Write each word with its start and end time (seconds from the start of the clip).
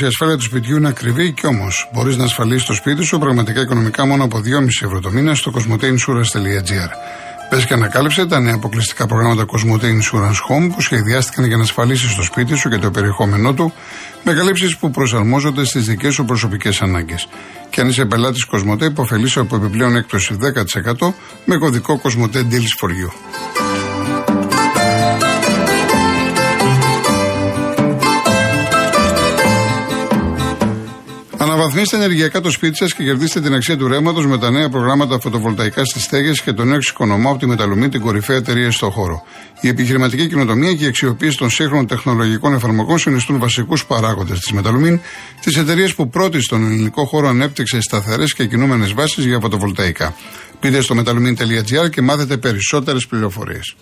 η 0.00 0.06
ασφάλεια 0.06 0.36
του 0.36 0.42
σπιτιού 0.42 0.76
είναι 0.76 0.88
ακριβή 0.88 1.32
και 1.32 1.46
όμως 1.46 1.90
μπορείς 1.92 2.16
να 2.16 2.24
ασφαλίσεις 2.24 2.66
το 2.66 2.74
σπίτι 2.74 3.04
σου 3.04 3.18
πραγματικά 3.18 3.60
οικονομικά 3.60 4.06
μόνο 4.06 4.24
από 4.24 4.38
2,5 4.38 4.42
ευρώ 4.84 5.00
το 5.00 5.10
μήνα 5.10 5.34
στο 5.34 5.52
cosmoteinsurance.gr. 5.54 6.90
Πες 7.50 7.66
και 7.66 7.74
ανακάλυψε 7.74 8.26
τα 8.26 8.40
νέα 8.40 8.54
αποκλειστικά 8.54 9.06
προγράμματα 9.06 9.44
Cosmote 9.44 9.84
Insurance 9.84 10.40
Home 10.48 10.70
που 10.74 10.80
σχεδιάστηκαν 10.80 11.44
για 11.44 11.56
να 11.56 11.62
ασφαλίσεις 11.62 12.14
το 12.14 12.22
σπίτι 12.22 12.56
σου 12.56 12.68
και 12.68 12.78
το 12.78 12.90
περιεχόμενό 12.90 13.54
του 13.54 13.72
με 14.24 14.32
καλύψεις 14.32 14.76
που 14.76 14.90
προσαρμόζονται 14.90 15.64
στις 15.64 15.84
δικές 15.84 16.14
σου 16.14 16.24
προσωπικές 16.24 16.82
ανάγκες. 16.82 17.28
Και 17.70 17.80
αν 17.80 17.88
είσαι 17.88 18.04
πελάτης 18.04 18.46
Cosmote, 18.50 18.82
υποφελεί 18.82 19.30
από 19.36 19.56
επιπλέον 19.56 19.96
έκπτωση 19.96 20.36
10% 21.00 21.12
με 21.44 21.56
κωδικό 21.56 22.00
Cosmote 22.02 22.36
Deals 22.36 22.74
for 22.80 22.88
You. 22.88 23.71
Αναβαθμίστε 31.74 32.04
ενεργειακά 32.04 32.40
το 32.40 32.50
σπίτι 32.50 32.76
σας 32.76 32.94
και 32.94 33.04
κερδίστε 33.04 33.40
την 33.40 33.54
αξία 33.54 33.76
του 33.76 33.88
ρεύματος 33.88 34.26
με 34.26 34.38
τα 34.38 34.50
νέα 34.50 34.68
προγράμματα 34.68 35.20
φωτοβολταϊκά 35.20 35.84
στις 35.84 36.02
στέγες 36.02 36.42
και 36.42 36.52
το 36.52 36.64
νέο 36.64 36.76
εξοικονομώ 36.76 37.30
από 37.30 37.38
τη 37.38 37.46
Μεταλομή, 37.46 37.88
την 37.88 38.00
κορυφαία 38.00 38.36
εταιρεία 38.36 38.70
στο 38.70 38.90
χώρο. 38.90 39.22
Η 39.60 39.68
επιχειρηματική 39.68 40.28
κοινοτομία 40.28 40.74
και 40.74 40.84
η 40.84 40.86
αξιοποίηση 40.86 41.36
των 41.36 41.50
σύγχρονων 41.50 41.86
τεχνολογικών 41.86 42.54
εφαρμογών 42.54 42.98
συνιστούν 42.98 43.38
βασικούς 43.38 43.86
παράγοντες 43.86 44.38
της 44.38 44.52
Μεταλομή, 44.52 45.00
της 45.40 45.56
εταιρείας 45.56 45.94
που 45.94 46.08
πρώτη 46.08 46.40
στον 46.40 46.64
ελληνικό 46.64 47.04
χώρο 47.04 47.28
ανέπτυξε 47.28 47.80
σταθερές 47.80 48.34
και 48.34 48.46
κινούμενες 48.46 48.92
βάσεις 48.92 49.24
για 49.24 49.38
φωτοβολταϊκά. 49.40 50.14
Πείτε 50.60 50.80
στο 50.80 50.94
metalumin.gr 50.98 51.90
και 51.90 52.02
μάθετε 52.02 52.36
περισσότερες 52.36 53.06
πληροφορίες. 53.06 53.74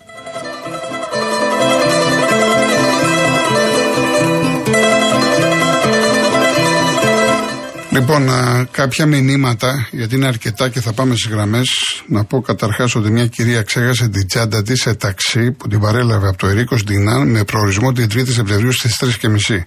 Λοιπόν, 7.92 8.28
κάποια 8.70 9.06
μηνύματα, 9.06 9.88
γιατί 9.90 10.14
είναι 10.14 10.26
αρκετά 10.26 10.68
και 10.68 10.80
θα 10.80 10.92
πάμε 10.92 11.14
στις 11.14 11.30
γραμμές. 11.30 11.68
Να 12.06 12.24
πω 12.24 12.40
καταρχάς 12.40 12.94
ότι 12.94 13.10
μια 13.10 13.26
κυρία 13.26 13.62
ξέχασε 13.62 14.08
την 14.08 14.26
τσάντα 14.26 14.62
της 14.62 14.80
σε 14.80 14.94
ταξί 14.94 15.52
που 15.52 15.68
την 15.68 15.80
παρέλαβε 15.80 16.28
από 16.28 16.36
το 16.36 16.46
Ερίκο 16.46 16.76
Ντινάν 16.84 17.28
με 17.28 17.44
προορισμό 17.44 17.92
την 17.92 18.06
3η 18.14 18.28
Σεπτεμβρίου 18.28 18.72
στις 18.72 19.02
3.30. 19.48 19.64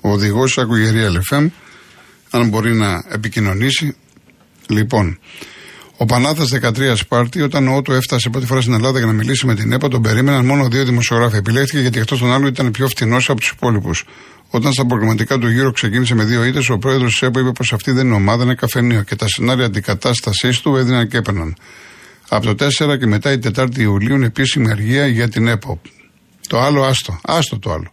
Ο 0.00 0.10
οδηγός 0.10 0.58
άκουγε 0.58 0.92
LFM, 0.92 1.46
αν 2.30 2.48
μπορεί 2.48 2.74
να 2.74 3.04
επικοινωνήσει. 3.08 3.96
Λοιπόν, 4.68 5.18
ο 5.96 6.04
Πανάθας 6.04 6.48
13 6.60 6.96
Σπάρτη, 6.96 7.42
όταν 7.42 7.68
ο 7.68 7.76
Ότο 7.76 7.92
έφτασε 7.92 8.30
πρώτη 8.30 8.46
φορά 8.46 8.60
στην 8.60 8.72
Ελλάδα 8.72 8.98
για 8.98 9.06
να 9.06 9.12
μιλήσει 9.12 9.46
με 9.46 9.54
την 9.54 9.72
ΕΠΑ, 9.72 9.88
τον 9.88 10.02
περίμεναν 10.02 10.44
μόνο 10.44 10.68
δύο 10.68 10.84
δημοσιογράφοι. 10.84 11.36
Επιλέχθηκε 11.36 11.78
γιατί 11.78 11.98
εκτός 11.98 12.18
των 12.18 12.32
άλλων 12.32 12.46
ήταν 12.48 12.70
πιο 12.70 12.88
φτηνός 12.88 13.30
από 13.30 13.40
τους 13.40 13.48
υπόλοιπους. 13.48 14.04
Όταν 14.50 14.72
στα 14.72 14.86
προγραμματικά 14.86 15.38
του 15.38 15.48
γύρω 15.48 15.72
ξεκίνησε 15.72 16.14
με 16.14 16.24
δύο 16.24 16.44
ήττες, 16.44 16.68
ο 16.68 16.78
πρόεδρος 16.78 17.10
της 17.10 17.22
ΕΠΟ 17.22 17.40
είπε 17.40 17.52
πως 17.52 17.72
αυτή 17.72 17.90
δεν 17.90 18.06
είναι 18.06 18.14
ομάδα, 18.14 18.44
είναι 18.44 18.54
καφενείο 18.54 19.02
και 19.02 19.16
τα 19.16 19.26
σενάρια 19.28 19.64
αντικατάστασής 19.64 20.60
του 20.60 20.76
έδιναν 20.76 21.08
και 21.08 21.16
έπαιρναν. 21.16 21.56
Από 22.28 22.54
το 22.54 22.54
4 22.54 22.96
και 22.98 23.06
μετά 23.06 23.32
η 23.32 23.38
4η 23.54 23.78
Ιουλίου 23.78 24.14
είναι 24.14 24.26
επίσημη 24.26 24.70
αργία 24.70 25.06
για 25.06 25.28
την 25.28 25.46
ΕΠΟ. 25.46 25.80
Το 26.48 26.60
άλλο 26.60 26.82
άστο. 26.82 27.20
Άστο 27.22 27.58
το 27.58 27.72
άλλο. 27.72 27.92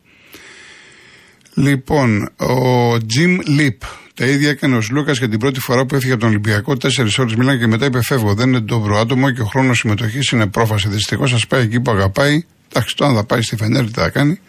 Λοιπόν, 1.54 2.22
ο 2.24 2.94
Jim 2.94 3.60
Lip. 3.60 3.78
Τα 4.20 4.26
ίδια 4.26 4.50
έκανε 4.50 4.76
ο 4.76 4.82
Λούκα 4.92 5.12
και 5.12 5.28
την 5.28 5.40
πρώτη 5.40 5.60
φορά 5.60 5.86
που 5.86 5.96
έφυγε 5.96 6.12
από 6.12 6.22
τον 6.22 6.30
Ολυμπιακό. 6.30 6.78
Τέσσερις 6.78 7.18
ώρες 7.18 7.36
μιλάνε 7.36 7.58
και 7.58 7.68
μετά 7.68 7.86
είπε: 7.86 8.02
Φεύγω. 8.02 8.34
Δεν 8.34 8.48
είναι 8.48 8.62
το 8.62 8.96
άτομο 8.96 9.32
και 9.32 9.42
ο 9.42 9.46
χρόνος 9.46 9.78
συμμετοχής 9.78 10.30
είναι 10.30 10.48
πρόφαση. 10.48 10.88
Δυστυχώς 10.88 11.30
σα 11.30 11.48
πάει 11.48 11.64
εκεί 11.64 11.80
που 11.80 11.92
αγαπάει. 11.92 12.46
Εντάξει, 12.70 12.96
τώρα 12.96 13.14
θα 13.14 13.24
πάει 13.24 13.42
στη 13.42 13.56
Φενέρ, 13.56 13.86
τι 13.86 13.92
θα 13.92 14.10
κάνει. 14.10 14.40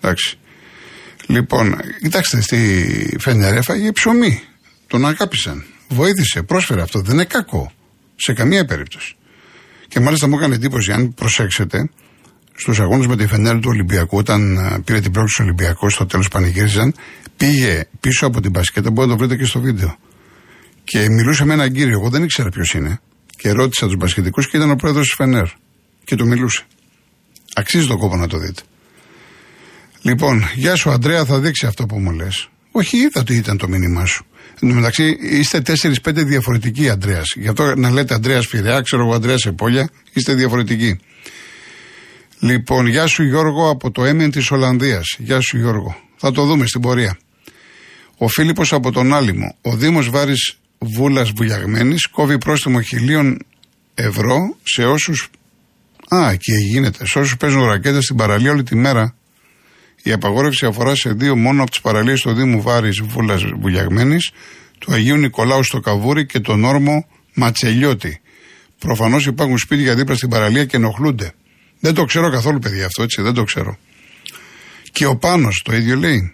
Εντάξει. 0.00 0.38
Λοιπόν, 1.26 1.76
κοιτάξτε, 2.02 2.40
στη 2.40 3.16
Φενέρ 3.20 3.56
έφαγε 3.56 3.92
ψωμί. 3.92 4.42
Τον 4.86 5.06
αγάπησαν. 5.06 5.64
Βοήθησε, 5.88 6.42
πρόσφερε 6.42 6.82
αυτό. 6.82 7.00
Δεν 7.00 7.14
είναι 7.14 7.24
κακό. 7.24 7.72
Σε 8.16 8.32
καμία 8.32 8.64
περίπτωση. 8.64 9.16
Και 9.88 10.00
μάλιστα 10.00 10.28
μου 10.28 10.36
έκανε 10.36 10.54
εντύπωση, 10.54 10.92
αν 10.92 11.14
προσέξετε, 11.14 11.90
στους 12.60 12.80
αγώνες 12.80 13.06
με 13.06 13.16
τη 13.16 13.26
Φενέρ 13.26 13.54
του 13.54 13.68
Ολυμπιακού, 13.68 14.16
όταν 14.16 14.56
ε, 14.56 14.80
πήρε 14.84 15.00
την 15.00 15.12
πρόκληση 15.12 15.36
του 15.36 15.44
Ολυμπιακού, 15.46 15.90
στο 15.90 16.06
τέλος 16.06 16.28
πανηγύριζαν, 16.28 16.94
πήγε 17.36 17.84
πίσω 18.00 18.26
από 18.26 18.40
την 18.40 18.50
μπασκέτα, 18.50 18.90
μπορείτε 18.90 19.12
να 19.12 19.18
το 19.18 19.26
βρείτε 19.26 19.42
και 19.42 19.48
στο 19.48 19.60
βίντεο. 19.60 19.96
Και 20.84 21.08
μιλούσε 21.08 21.44
με 21.44 21.52
έναν 21.52 21.72
κύριο, 21.72 21.98
εγώ 21.98 22.08
δεν 22.08 22.22
ήξερα 22.22 22.48
ποιος 22.48 22.74
είναι. 22.74 23.00
Και 23.36 23.50
ρώτησα 23.50 23.86
τους 23.86 23.96
μπασκετικούς 23.96 24.48
και 24.48 24.56
ήταν 24.56 24.70
ο 24.70 24.76
πρόεδρος 24.76 25.06
της 25.06 25.14
Φενέρ. 25.14 25.46
Και 26.04 26.16
του 26.16 26.26
μιλούσε. 26.26 26.62
Αξίζει 27.54 27.86
τον 27.86 27.98
κόπο 27.98 28.16
να 28.16 28.26
το 28.26 28.38
δείτε. 28.38 28.62
Λοιπόν, 30.02 30.44
γεια 30.54 30.74
σου 30.74 30.90
Αντρέα, 30.90 31.24
θα 31.24 31.40
δείξει 31.40 31.66
αυτό 31.66 31.86
που 31.86 31.98
μου 31.98 32.10
λες. 32.10 32.48
Όχι, 32.70 32.96
είδα 32.96 33.20
ότι 33.20 33.34
ήταν 33.34 33.56
το 33.56 33.68
μήνυμά 33.68 34.04
σου. 34.04 34.26
Εν 34.60 34.68
τω 34.68 34.74
μεταξύ, 34.74 35.16
είστε 35.20 35.62
4-5 36.04 36.24
διαφορετικοί 36.24 36.88
Αντρέας. 36.88 37.34
Γι' 37.36 37.48
αυτό 37.48 37.74
να 37.76 37.90
λέτε 37.90 38.14
Αντρέας 38.14 38.46
Φιρεά, 38.46 38.80
ξέρω 38.80 39.02
εγώ 39.02 39.14
Αντρέας 39.14 39.44
Επόλια, 39.46 39.90
είστε 40.12 40.34
διαφορετικοί. 40.34 40.98
Λοιπόν, 42.40 42.86
γεια 42.86 43.06
σου 43.06 43.22
Γιώργο 43.22 43.70
από 43.70 43.90
το 43.90 44.04
Έμεν 44.04 44.30
της 44.30 44.50
Ολλανδίας. 44.50 45.16
Γεια 45.18 45.40
σου 45.40 45.58
Γιώργο. 45.58 45.96
Θα 46.16 46.32
το 46.32 46.44
δούμε 46.44 46.66
στην 46.66 46.80
πορεία. 46.80 47.18
Ο 48.18 48.28
Φίλιππος 48.28 48.72
από 48.72 48.92
τον 48.92 49.14
Άλυμο. 49.14 49.56
Ο 49.62 49.76
Δήμος 49.76 50.10
Βάρης 50.10 50.58
Βούλας 50.78 51.30
Βουλιαγμένη 51.30 51.94
κόβει 52.10 52.38
πρόστιμο 52.38 52.80
χιλίων 52.80 53.38
ευρώ 53.94 54.56
σε 54.62 54.84
όσου. 54.84 55.12
Α, 56.08 56.30
εκεί 56.30 56.52
γίνεται. 56.52 57.06
Σε 57.06 57.18
όσους 57.18 57.36
παίζουν 57.36 57.64
ρακέτες 57.64 58.04
στην 58.04 58.16
παραλία 58.16 58.50
όλη 58.50 58.62
τη 58.62 58.76
μέρα 58.76 59.14
η 60.02 60.12
απαγόρευση 60.12 60.66
αφορά 60.66 60.94
σε 60.94 61.12
δύο 61.12 61.36
μόνο 61.36 61.62
από 61.62 61.70
τις 61.70 61.80
παραλίες 61.80 62.20
του 62.20 62.32
Δήμου 62.32 62.62
Βάρης 62.62 63.00
Βούλας 63.02 63.42
Βουλιαγμένη, 63.60 64.16
του 64.78 64.92
Αγίου 64.92 65.16
Νικολάου 65.16 65.64
στο 65.64 65.80
Καβούρι 65.80 66.26
και 66.26 66.40
τον 66.40 66.64
όρμο 66.64 67.06
Ματσελιώτη. 67.34 68.20
Προφανώς 68.78 69.26
υπάρχουν 69.26 69.58
σπίτια 69.58 69.94
δίπλα 69.94 70.14
στην 70.14 70.28
παραλία 70.28 70.64
και 70.64 70.76
ενοχλούνται. 70.76 71.32
Δεν 71.80 71.94
το 71.94 72.04
ξέρω 72.04 72.30
καθόλου, 72.30 72.58
παιδιά, 72.58 72.86
αυτό 72.86 73.02
έτσι, 73.02 73.22
δεν 73.22 73.34
το 73.34 73.44
ξέρω. 73.44 73.78
Και 74.92 75.06
ο 75.06 75.16
Πάνος 75.16 75.62
το 75.64 75.74
ίδιο 75.74 75.96
λέει. 75.96 76.32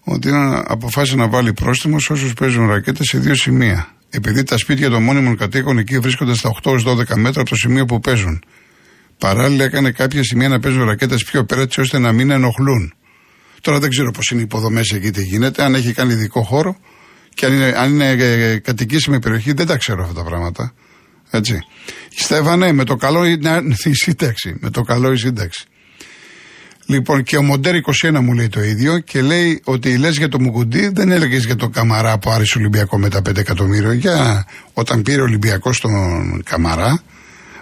Ότι 0.00 0.30
αποφάσισε 0.64 1.16
να 1.16 1.28
βάλει 1.28 1.52
πρόστιμος 1.52 2.04
σε 2.04 2.12
όσους 2.12 2.32
παίζουν 2.32 2.66
ρακέτες 2.66 3.06
σε 3.06 3.18
δύο 3.18 3.34
σημεία. 3.34 3.88
Επειδή 4.10 4.42
τα 4.42 4.58
σπίτια 4.58 4.90
των 4.90 5.02
μόνιμων 5.02 5.36
κατοίκων 5.36 5.78
εκεί 5.78 5.98
βρίσκονται 5.98 6.34
στα 6.34 6.50
8-12 6.62 7.16
μέτρα 7.16 7.40
από 7.40 7.50
το 7.50 7.56
σημείο 7.56 7.84
που 7.84 8.00
παίζουν. 8.00 8.42
Παράλληλα 9.18 9.64
έκανε 9.64 9.90
κάποια 9.90 10.22
σημεία 10.22 10.48
να 10.48 10.60
παίζουν 10.60 10.84
ρακέτες 10.84 11.24
πιο 11.24 11.44
πέρα 11.44 11.60
έτσι 11.60 11.80
ώστε 11.80 11.98
να 11.98 12.12
μην 12.12 12.30
ενοχλούν. 12.30 12.94
Τώρα 13.60 13.78
δεν 13.78 13.90
ξέρω 13.90 14.10
πώς 14.10 14.30
είναι 14.30 14.40
οι 14.40 14.44
υποδομές 14.44 14.90
εκεί 14.90 15.10
τι 15.10 15.22
γίνεται, 15.22 15.62
αν 15.62 15.74
έχει 15.74 15.92
κάνει 15.92 16.12
ειδικό 16.12 16.42
χώρο 16.42 16.76
και 17.34 17.46
αν 17.46 17.52
είναι, 17.52 17.72
αν 17.76 17.92
είναι 17.92 18.10
ε, 18.10 18.58
κατοικήσιμη 18.58 19.18
περιοχή, 19.20 19.52
δεν 19.52 19.66
τα 19.66 19.76
ξέρω 19.76 20.02
αυτά 20.02 20.14
τα 20.14 20.24
πράγματα. 20.24 20.74
Έτσι. 21.30 21.58
Στέφανε, 22.16 22.72
με 22.72 22.84
το 22.84 22.96
καλό 22.96 23.24
είναι 23.24 23.62
η 23.84 23.94
σύνταξη. 23.94 24.56
Με 24.60 24.70
το 24.70 24.82
καλό 24.82 25.12
η 25.12 25.16
σύνταξη. 25.16 25.64
Λοιπόν, 26.86 27.22
και 27.22 27.36
ο 27.36 27.42
Μοντέρ 27.42 27.74
21 28.02 28.18
μου 28.20 28.32
λέει 28.32 28.48
το 28.48 28.62
ίδιο 28.62 28.98
και 28.98 29.22
λέει 29.22 29.60
ότι 29.64 29.96
λες 29.96 30.16
για 30.16 30.28
το 30.28 30.40
Μουκουντή 30.40 30.88
δεν 30.88 31.10
έλεγες 31.10 31.44
για 31.44 31.56
το 31.56 31.68
Καμαρά 31.68 32.18
που 32.18 32.30
άρεσε 32.30 32.58
Ολυμπιακό 32.58 32.98
με 32.98 33.08
τα 33.08 33.18
5 33.18 33.36
εκατομμύρια. 33.36 33.92
Για 33.92 34.46
όταν 34.72 35.02
πήρε 35.02 35.20
ο 35.20 35.24
Ολυμπιακό 35.24 35.70
τον 35.80 36.42
Καμαρά, 36.42 37.02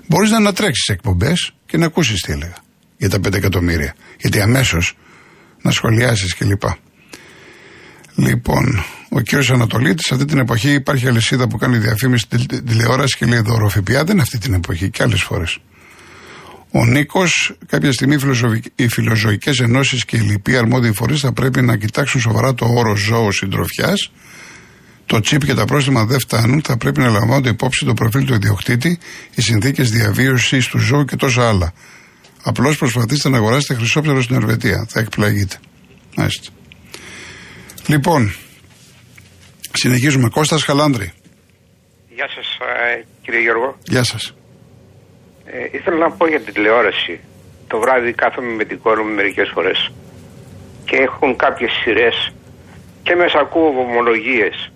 μπορείς 0.06 0.30
να 0.30 0.36
ανατρέξεις 0.36 0.88
εκπομπές 0.88 1.52
και 1.66 1.76
να 1.76 1.86
ακούσεις 1.86 2.20
τι 2.20 2.32
έλεγα 2.32 2.56
για 2.96 3.08
τα 3.08 3.18
5 3.18 3.34
εκατομμύρια. 3.34 3.94
Γιατί 4.18 4.40
αμέσως 4.40 4.96
να 5.62 5.70
σχολιάσεις 5.70 6.34
κλπ. 6.34 6.62
Λοιπόν, 8.14 8.84
ο 9.08 9.20
κύριος 9.20 9.50
Ανατολίτης, 9.50 10.12
αυτή 10.12 10.24
την 10.24 10.38
εποχή 10.38 10.72
υπάρχει 10.72 11.08
αλυσίδα 11.08 11.48
που 11.48 11.56
κάνει 11.56 11.78
διαφήμιση 11.78 12.26
στην 12.30 12.64
τηλεόραση 12.66 13.16
και 13.16 13.26
λέει 13.26 13.40
δωροφιπιά. 13.40 14.04
Δεν 14.04 14.12
είναι 14.12 14.22
αυτή 14.22 14.38
την 14.38 14.54
εποχή 14.54 14.90
και 14.90 15.02
άλλες 15.02 15.22
φορές. 15.22 15.58
Ο 16.70 16.84
Νίκος, 16.84 17.56
κάποια 17.66 17.92
στιγμή 17.92 18.16
οι 18.74 18.88
φιλοζωικές 18.88 19.60
ενώσεις 19.60 20.04
και 20.04 20.16
οι 20.16 20.20
λοιποί 20.20 20.56
αρμόδιοι 20.56 20.92
φορείς 20.92 21.20
θα 21.20 21.32
πρέπει 21.32 21.62
να 21.62 21.76
κοιτάξουν 21.76 22.20
σοβαρά 22.20 22.54
το 22.54 22.64
όρο 22.66 22.96
ζώο 22.96 23.32
συντροφιάς 23.32 24.10
το 25.06 25.20
τσίπ 25.20 25.44
και 25.44 25.54
τα 25.54 25.64
πρόστιμα 25.64 26.04
δεν 26.04 26.20
φτάνουν, 26.20 26.62
θα 26.62 26.76
πρέπει 26.76 27.00
να 27.00 27.08
λαμβάνονται 27.08 27.48
υπόψη 27.48 27.84
το 27.84 27.94
προφίλ 27.94 28.24
του 28.24 28.34
ιδιοκτήτη, 28.34 28.98
οι 29.34 29.42
συνθήκες 29.42 29.90
διαβίωσης 29.90 30.66
του 30.66 30.78
ζώου 30.78 31.04
και 31.04 31.16
τόσα 31.16 31.48
άλλα. 31.48 31.72
Απλώς 32.42 32.76
προσπαθήστε 32.76 33.28
να 33.28 33.36
αγοράσετε 33.36 33.74
χρυσόψαρο 33.74 34.22
στην 34.22 34.36
Ελβετία. 34.36 34.86
Θα 34.88 35.00
εκπλαγείτε. 35.00 35.56
Μάλιστα. 36.16 36.50
Λοιπόν, 37.86 38.34
συνεχίζουμε. 39.72 40.28
Κώστας 40.28 40.64
Χαλάνδρη. 40.64 41.12
Γεια 42.08 42.28
σας 42.28 42.46
ε, 42.96 43.04
κύριε 43.22 43.40
Γιώργο. 43.40 43.76
Γεια 43.84 44.02
σας. 44.04 44.34
Ε, 45.44 45.76
ήθελα 45.76 45.96
να 45.96 46.10
πω 46.10 46.28
για 46.28 46.40
την 46.40 46.54
τηλεόραση. 46.54 47.20
Το 47.66 47.78
βράδυ 47.78 48.12
κάθομαι 48.12 48.52
με 48.54 48.64
την 48.64 48.78
κόρη 48.82 49.02
μου 49.04 49.14
μερικές 49.14 49.50
φορές 49.54 49.92
και 50.84 50.96
έχουν 50.96 51.36
κάποιες 51.36 51.70
σειρές 51.82 52.32
και 53.02 53.14
μέσα 53.14 53.38
ακούω 53.38 53.68
ομολογίες 53.88 54.72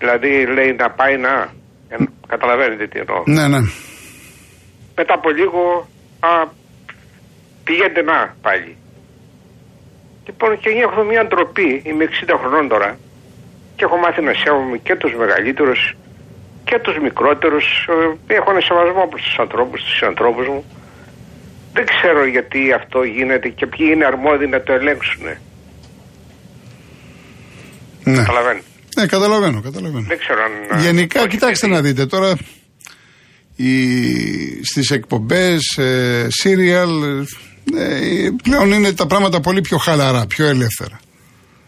Δηλαδή 0.00 0.30
λέει 0.56 0.72
να 0.82 0.90
πάει 0.90 1.16
να. 1.26 1.34
Καταλαβαίνετε 2.26 2.86
τι 2.86 2.98
εννοώ. 2.98 3.22
Ναι, 3.26 3.48
ναι. 3.48 3.60
Μετά 4.96 5.14
από 5.14 5.30
λίγο 5.30 5.88
α, 6.20 6.30
πηγαίνετε 7.64 8.02
να 8.02 8.18
πάλι. 8.42 8.76
Λοιπόν, 10.30 10.50
και 10.62 10.70
νιώθω 10.78 11.02
μια 11.10 11.22
ντροπή. 11.26 11.70
Είμαι 11.88 12.04
60 12.04 12.34
χρονών 12.40 12.68
τώρα 12.72 12.90
και 13.76 13.84
έχω 13.86 13.96
μάθει 14.04 14.20
να 14.28 14.32
σέβομαι 14.42 14.76
και 14.86 14.94
τους 15.00 15.12
μεγαλύτερους 15.22 15.80
και 16.68 16.76
τους 16.84 16.96
μικρότερους. 17.06 17.66
Ε, 18.28 18.34
έχω 18.38 18.48
ένα 18.54 18.60
σεβασμό 18.68 19.02
προς 19.12 19.22
τους 19.26 19.36
ανθρώπους, 19.44 19.78
τους 19.88 20.02
ανθρώπου 20.10 20.42
μου. 20.52 20.64
Δεν 21.76 21.84
ξέρω 21.92 22.20
γιατί 22.36 22.60
αυτό 22.80 22.98
γίνεται 23.02 23.48
και 23.58 23.66
ποιοι 23.66 23.86
είναι 23.94 24.04
αρμόδιοι 24.12 24.46
να 24.46 24.60
το 24.66 24.72
ελέγξουν. 24.72 25.24
Ναι. 28.04 28.16
Καταλαβαίνω. 28.22 28.60
Ναι, 28.96 29.06
καταλαβαίνω, 29.06 29.60
καταλαβαίνω. 29.60 30.06
Δεν 30.08 30.18
ξέρω 30.18 30.40
αν. 30.42 30.78
ε, 30.78 30.82
Γενικά, 30.82 31.18
όχι, 31.20 31.28
κοιτάξτε 31.28 31.66
γιατί- 31.66 31.82
να 31.82 31.88
δείτε 31.88 32.06
τώρα. 32.06 32.32
Οι, 33.56 33.74
στις 34.64 34.90
εκπομπές, 34.90 35.60
ε, 35.78 36.26
serial, 36.42 36.92
ε, 37.02 37.24
πλέον 38.42 38.72
είναι 38.72 38.92
τα 38.92 39.06
πράγματα 39.06 39.40
πολύ 39.40 39.60
πιο 39.60 39.76
χαλαρά, 39.78 40.26
πιο 40.26 40.46
ελεύθερα. 40.46 41.00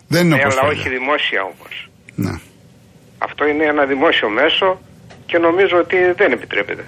Δεν 0.08 0.24
είναι 0.26 0.34
Ναι, 0.36 0.40
όπως 0.42 0.52
αλλά 0.54 0.62
παλιά. 0.62 0.80
όχι 0.80 0.88
δημόσια 0.88 1.40
όμως. 1.42 1.90
Ναι. 2.14 2.34
Αυτό 3.18 3.46
είναι 3.46 3.64
ένα 3.64 3.84
δημόσιο 3.86 4.28
μέσο 4.28 4.80
και 5.26 5.38
νομίζω 5.38 5.76
ότι 5.84 5.96
δεν 6.16 6.32
επιτρέπεται. 6.32 6.84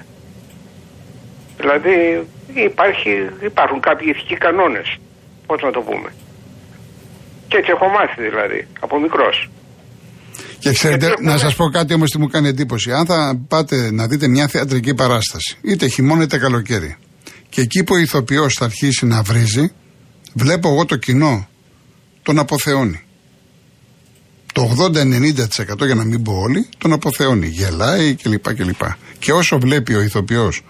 Δηλαδή 1.61 1.95
υπάρχει, 2.69 3.11
υπάρχουν 3.45 3.81
κάποιοι 3.81 4.07
ηθικοί 4.15 4.37
κανόνες. 4.37 4.89
Πώς 5.47 5.63
να 5.63 5.71
το 5.71 5.81
πούμε. 5.81 6.09
Και 7.49 7.57
έτσι 7.57 7.71
έχω 7.75 7.87
μάθει 7.97 8.21
δηλαδή, 8.29 8.67
από 8.81 9.01
μικρός. 9.01 9.51
Και 10.59 10.71
ξέρετε, 10.73 11.07
Γιατί 11.07 11.23
να 11.23 11.33
έχουμε- 11.33 11.39
σας 11.51 11.57
πω 11.57 11.65
κάτι 11.69 11.95
όμως 11.95 12.11
τι 12.11 12.19
μου 12.19 12.29
κάνει 12.29 12.49
εντύπωση. 12.49 12.93
Αν 12.93 13.07
θα 13.07 13.41
πάτε 13.49 13.91
να 13.93 14.07
δείτε 14.07 14.29
μια 14.29 14.49
θεατρική 14.49 14.95
παράσταση, 14.95 15.57
είτε 15.63 15.87
χειμώνα 15.89 16.23
είτε 16.23 16.39
καλοκαίρι, 16.39 16.97
και 17.55 17.61
εκεί 17.61 17.85
που 17.85 17.95
ο 17.95 17.99
ηθοποιός 17.99 18.55
θα 18.55 18.65
αρχίσει 18.65 19.07
να 19.07 19.23
βρίζει, 19.23 19.73
βλέπω 20.33 20.69
εγώ 20.69 20.85
το 20.85 20.97
κοινό 20.97 21.49
τον 22.23 22.39
αποθεώνει. 22.39 23.03
Το 24.53 24.77
80-90% 24.79 25.87
για 25.87 25.95
να 25.95 26.05
μην 26.05 26.23
πω 26.23 26.33
όλοι, 26.33 26.69
τον 26.79 26.93
αποθεώνει. 26.93 27.47
Γελάει 27.47 28.15
κλπ. 28.15 28.55
κλπ. 28.55 28.81
Και 29.19 29.33
όσο 29.33 29.59
βλέπει 29.59 29.95
ο 29.95 30.01
ηθοποιός 30.01 30.63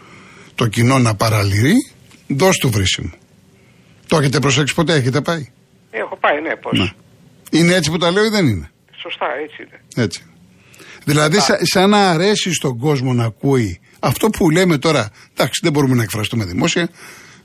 το 0.55 0.67
κοινό 0.67 0.99
να 0.99 1.15
παραλυρεί, 1.15 1.75
δώσ' 2.27 2.59
του 2.59 2.71
βρίσιμο. 2.71 3.11
Το 4.07 4.17
έχετε 4.17 4.39
προσέξει 4.39 4.75
ποτέ, 4.75 4.95
έχετε 4.95 5.21
πάει; 5.21 5.49
Έχω 5.91 6.17
πάει, 6.17 6.41
ναι, 6.41 6.57
πώς. 6.57 6.79
Ναι. 6.79 6.91
Είναι 7.51 7.75
έτσι 7.75 7.91
που 7.91 7.99
τα 7.99 8.11
λέω 8.11 8.25
ή 8.25 8.29
δεν 8.29 8.47
είναι; 8.47 8.71
Σωστά, 9.03 9.27
έτσι 9.43 9.63
είναι. 9.63 10.05
Έτσι. 10.05 10.23
Δηλαδή, 11.05 11.41
σα, 11.41 11.65
σαν 11.65 11.91
να 11.91 12.11
αρέσει 12.11 12.53
στον 12.53 12.79
κόσμο 12.79 13.13
να 13.13 13.25
ακούει 13.25 13.81
αυτό 14.07 14.31
που 14.31 14.51
λέμε 14.51 14.79
τώρα. 14.79 15.11
Εντάξει, 15.33 15.61
δεν 15.63 15.73
μπορούμε 15.73 15.95
να 15.95 16.03
εκφραστούμε 16.03 16.45
δημόσια. 16.45 16.89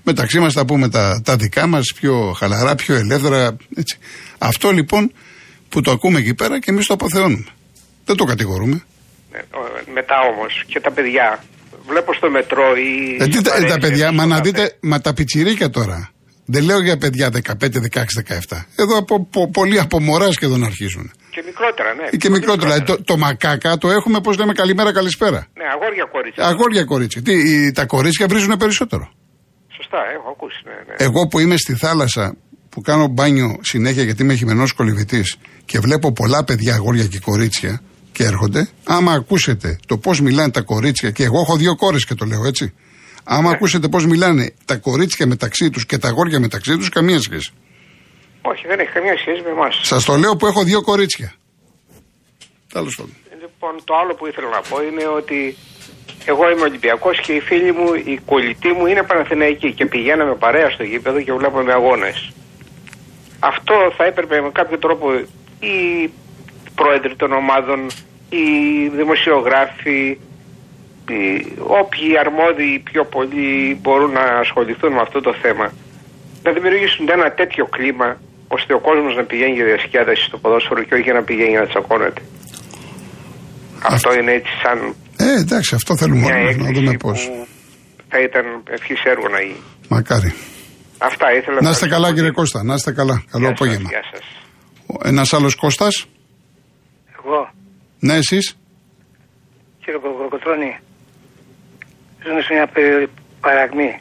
Μεταξύ 0.04 0.40
μας 0.40 0.54
θα 0.54 0.66
πούμε 0.66 0.90
τα, 0.90 1.22
τα 1.24 1.36
δικά 1.36 1.68
μας 1.68 1.94
πιο 1.96 2.34
χαλαρά, 2.38 2.76
πιο 2.76 2.96
ελεύθερα. 2.96 3.58
Έτσι. 3.76 3.98
Αυτό 4.38 4.72
λοιπόν 4.72 5.12
που 5.70 5.82
το 5.82 5.92
ακούμε 5.92 6.20
εκεί 6.20 6.34
πέρα 6.34 6.60
και 6.60 6.72
εμείς 6.72 6.86
το 6.88 6.94
αποθεώνουμε. 6.94 7.46
Δεν 8.06 8.16
το 8.16 8.24
κατηγορούμε. 8.24 8.84
Ναι, 9.32 9.40
ο- 9.40 9.92
μετά 9.94 10.16
όμως 10.34 10.64
και 10.68 10.80
τα 10.80 10.92
παιδιά. 10.92 11.44
Βλέπω 11.88 12.14
στο 12.14 12.30
μετρό 12.30 12.76
ή... 12.76 13.18
Ε, 13.24 13.26
τι 13.28 13.32
στο 13.34 13.42
τα, 13.42 13.50
τα 13.50 13.56
παρέξενο, 13.56 13.82
παιδιά, 13.88 14.12
μα 14.12 14.18
στο 14.24 14.28
να 14.30 14.36
καφέ. 14.38 14.50
δείτε, 14.50 14.78
μα 14.82 15.02
τα 15.02 15.14
πιτσιρίκια 15.14 15.70
τώρα. 15.70 16.12
Δεν 16.46 16.64
λέω 16.64 16.82
για 16.84 16.98
παιδιά 16.98 17.30
15, 17.30 17.40
16, 17.52 17.68
17. 18.50 18.64
Εδώ 18.76 18.98
από, 18.98 19.26
πο- 19.26 19.50
πολλοί 19.50 19.80
από 19.80 20.00
μωρά 20.00 20.32
σχεδόν 20.32 20.64
αρχίζουν. 20.64 21.12
Και 21.40 21.46
μικρότερα, 21.46 21.94
ναι. 21.94 22.08
Ή 22.12 22.18
και 22.18 22.30
μικρότερο. 22.30 22.68
Δηλαδή, 22.68 22.84
το, 22.86 23.04
το 23.04 23.18
μακάκα 23.18 23.78
το 23.78 23.90
έχουμε, 23.90 24.22
πώ 24.22 24.32
λέμε, 24.34 24.54
καλημέρα, 24.54 24.94
καλησπέρα. 24.94 25.48
Ναι, 25.58 25.64
αγόρια 25.74 26.06
κορίτσια. 26.12 26.46
Αγόρια 26.48 26.84
κορίτσια. 26.84 27.22
Τι, 27.22 27.34
οι- 27.34 27.72
τα 27.72 27.86
κορίτσια 27.86 28.28
βρίζουν 28.28 28.58
περισσότερο. 28.58 29.12
Σωστά, 29.78 29.98
έχω 30.16 30.30
ακούσει, 30.30 30.62
ναι, 30.66 30.72
ναι. 30.72 30.94
Εγώ 30.98 31.28
που 31.28 31.40
είμαι 31.40 31.58
στη 31.58 31.74
θάλασσα, 31.76 32.36
που 32.70 32.82
κάνω 32.82 33.08
μπάνιο 33.08 33.58
συνέχεια 33.62 34.04
γιατί 34.04 34.22
είμαι 34.24 34.34
χειμενό 34.34 34.64
κολυβητής 34.76 35.38
και 35.66 35.80
βλέπω 35.80 36.12
πολλά 36.12 36.44
παιδιά, 36.44 36.74
αγόρια 36.74 37.06
και 37.06 37.20
κορίτσια 37.20 37.82
και 38.12 38.24
έρχονται, 38.24 38.68
άμα 38.84 39.12
ακούσετε 39.14 39.78
το 39.88 39.98
πώς 39.98 40.22
μιλάνε 40.22 40.52
τα 40.52 40.62
κορίτσια, 40.62 41.12
και 41.12 41.24
εγώ 41.24 41.40
έχω 41.42 41.56
δύο 41.58 41.76
κόρες 41.76 42.06
και 42.06 42.14
το 42.16 42.26
λέω 42.26 42.46
έτσι. 42.46 42.74
Άμα 43.24 43.52
ακούσετε 43.52 43.88
πώς 43.88 44.06
μιλάνε 44.06 44.54
τα 44.66 44.76
κορίτσια 44.76 45.28
μεταξύ 45.28 45.70
τους 45.70 45.86
και 45.86 45.98
τα 45.98 46.08
αγόρια 46.08 46.40
μεταξύ 46.40 46.78
τους, 46.78 46.90
καμία 46.90 47.20
σχέση. 47.22 47.52
Όχι, 48.42 48.68
δεν 48.68 48.80
έχει 48.80 48.92
καμία 48.92 49.18
σχέση 49.18 49.42
με 49.42 49.50
εμάς. 49.50 49.80
Σας 49.82 50.06
το 50.06 50.16
λέω 50.16 50.36
που 50.36 50.46
έχω 50.48 50.64
δύο 50.64 50.82
κορίτσια. 50.82 51.34
Τέλος 52.74 52.96
πάντων. 52.96 53.16
Λοιπόν, 53.42 53.74
το 53.84 53.94
άλλο 53.96 54.14
που 54.16 54.28
ήθελα 54.28 54.50
να 54.50 54.62
πω 54.70 54.82
είναι 54.82 55.06
ότι 55.20 55.56
εγώ 56.26 56.50
είμαι 56.50 56.62
Ολυμπιακός 56.62 57.20
και 57.20 57.34
οι 57.34 57.40
φίλοι 57.40 57.72
μου, 57.72 57.94
οι 57.94 58.20
κολλητοί 58.26 58.72
μου 58.74 58.86
είναι 58.86 59.04
Παναθηναϊκοί 59.04 59.74
και 59.74 59.86
πηγαίναμε 59.86 60.36
παρέα 60.36 60.70
στο 60.70 60.84
γήπεδο 60.84 61.22
και 61.22 61.34
βλέπαμε 61.34 61.74
αγώνες. 61.74 62.32
Αυτό 63.40 63.76
θα 63.98 64.04
έπρεπε 64.06 64.42
με 64.42 64.50
κάποιο 64.52 64.78
τρόπο 64.78 65.06
οι 65.60 66.10
πρόεδροι 66.76 67.16
των 67.16 67.32
ομάδων, 67.32 67.80
οι 68.30 68.48
δημοσιογράφοι, 68.88 70.18
οι, 71.10 71.22
όποιοι 71.82 72.18
αρμόδιοι 72.24 72.80
πιο 72.80 73.06
πολύ 73.06 73.80
μπορούν 73.82 74.12
να 74.12 74.22
ασχοληθούν 74.22 74.92
με 74.94 75.02
αυτό 75.02 75.22
το 75.22 75.34
θέμα, 75.34 75.72
να 76.44 76.52
δημιουργήσουν 76.52 77.10
ένα 77.10 77.32
τέτοιο 77.32 77.66
κλίμα 77.66 78.18
ώστε 78.56 78.72
ο 78.80 78.80
κόσμος 78.88 79.14
να 79.20 79.24
πηγαίνει 79.30 79.54
για 79.60 79.66
διασκέδαση 79.72 80.24
στο 80.30 80.38
ποδόσφαιρο 80.44 80.80
και 80.88 80.94
όχι 80.96 81.04
για 81.08 81.14
να 81.20 81.24
πηγαίνει 81.30 81.56
να 81.62 81.68
τσακώνεται. 81.72 82.22
Αυτό 83.96 84.10
είναι 84.20 84.32
έτσι 84.40 84.52
σαν 84.64 84.78
Ε, 85.28 85.40
εντάξει, 85.44 85.72
αυτό 85.80 85.92
θέλουμε 85.98 86.20
μια 86.20 86.36
όλοι 86.36 86.46
μας, 86.46 86.56
να 86.56 86.62
δούμε 86.64 86.90
έκκληση 86.92 86.98
πώς. 87.06 87.20
που 87.30 87.48
θα 88.12 88.18
ήταν 88.28 88.46
ευχής 88.76 89.02
έργο 89.14 89.28
να 89.36 89.40
γίνει. 89.42 89.64
Μακάρι. 89.90 90.32
Αυτά 90.98 91.26
ήθελα 91.38 91.58
Να 91.62 91.70
είστε 91.70 91.86
ευχαριστώ 91.86 91.88
καλά, 91.96 92.06
πολύ. 92.08 92.16
κύριε 92.16 92.32
Κώστα. 92.32 92.60
Να 92.64 92.74
είστε 92.74 92.92
καλά. 93.00 93.16
Καλό 93.32 93.46
Γεια 93.46 93.50
σας, 93.56 93.60
απόγευμα. 93.60 93.90
Γεια 93.96 94.04
σας. 94.12 94.26
Ένας 95.12 95.34
άλλος 95.34 95.56
Κώστας; 95.56 96.06
Εγώ, 97.18 97.40
Ναι, 98.00 98.14
εσείς; 98.16 98.58
κύριε 99.84 100.00
Κοκοτρώνη, 100.00 100.72
ζούμε 102.26 102.42
σε 102.42 102.54
μια 102.54 102.68
περίοδο 102.74 103.06
παραγμή. 103.42 103.92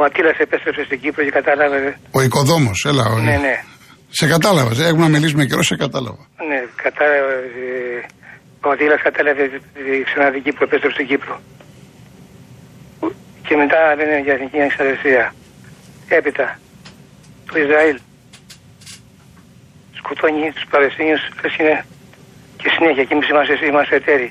Ο 0.00 0.04
Ατήλας 0.04 0.36
επέστρεψε 0.38 0.82
στην 0.84 1.00
Κύπρο 1.00 1.24
και 1.24 1.30
κατάλαβε. 1.30 1.98
Ο 2.10 2.20
οικοδόμος, 2.22 2.84
έλα. 2.90 3.04
ο- 3.12 3.18
Ναι, 3.18 3.36
ναι. 3.46 3.56
Σε 4.18 4.26
κατάλαβα. 4.34 4.70
ε, 4.82 4.86
Έχουμε 4.88 5.02
να 5.08 5.08
μιλήσουμε 5.08 5.44
καιρό, 5.44 5.62
σε 5.62 5.76
κατάλαβα. 5.76 6.22
Ναι, 6.48 6.58
κατάλαβε. 6.86 7.34
ε, 7.34 8.06
Ο 8.66 8.70
Ατήλας 8.70 9.00
κατάλαβε 9.02 9.42
ε, 9.42 10.02
ξανά 10.08 10.30
την 10.30 10.42
Κύπρο, 10.42 10.64
επέστρεψε 10.64 10.96
στην 10.98 11.06
Κύπρο. 11.12 11.34
Και 13.46 13.56
μετά 13.56 13.78
λένε 13.98 14.16
για 14.24 14.32
εθνική 14.34 14.56
ανεξαρτησία. 14.60 15.24
Έπειτα, 16.08 16.46
το 17.52 17.58
Ισραήλ 17.64 17.98
σκοτώνει 20.00 20.52
τους 20.54 20.66
Παλαιστίνιους, 20.72 21.22
λες 21.42 21.54
είναι 21.60 21.76
και 22.60 22.68
συνέχεια 22.76 23.04
και 23.04 23.14
εμείς 23.14 23.28
είμαστε, 23.28 23.54
είμαστε 23.70 23.94
εταίροι. 23.96 24.28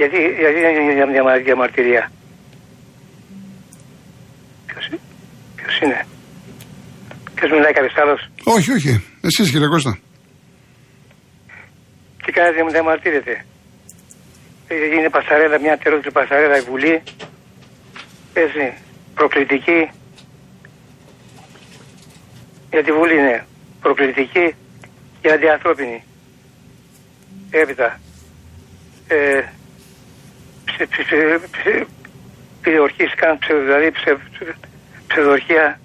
Γιατί, 0.00 0.18
γιατί 0.42 0.58
δεν 0.64 0.72
είναι 0.82 0.94
για 0.98 1.06
μια 1.06 1.22
διαμαρτυρία. 1.46 2.02
Ποιος 7.46 7.58
μιλάει 7.58 7.72
κάποιος 7.78 7.96
άλλος. 8.02 8.20
Όχι, 8.44 8.72
όχι. 8.72 8.92
Εσεί, 9.20 9.50
κύριε 9.50 9.66
Κώστα. 9.66 9.98
Και 12.24 12.32
κανένα 12.32 12.54
δεν 12.56 12.68
διαμαρτύρεται. 12.70 13.44
Ε, 14.68 14.74
Είναι 14.96 15.10
πασαρέλα, 15.10 15.60
μια 15.60 15.78
τεράστια 15.78 16.10
πασαρέλα 16.10 16.56
η 16.58 16.60
Βουλή. 16.60 17.02
Έτσι, 18.32 18.64
προκλητική. 19.14 19.80
Για 22.70 22.82
τη 22.84 22.92
Βουλή 22.92 23.16
είναι 23.18 23.46
προκλητική 23.80 24.46
και 25.20 25.30
αντιανθρώπινη. 25.32 26.04
Έπειτα. 27.50 28.00
Ε, 29.08 29.40
ψε, 30.64 30.86
ψε, 30.86 31.02
ψε, 31.02 31.48
ψε, 31.54 31.86
πυριορχίστηκαν, 32.62 33.38
ψε, 33.38 33.54
δηλαδή 33.54 33.90
ψε, 33.90 34.10
ψε, 34.32 34.54
ψευδορχία. 35.08 35.80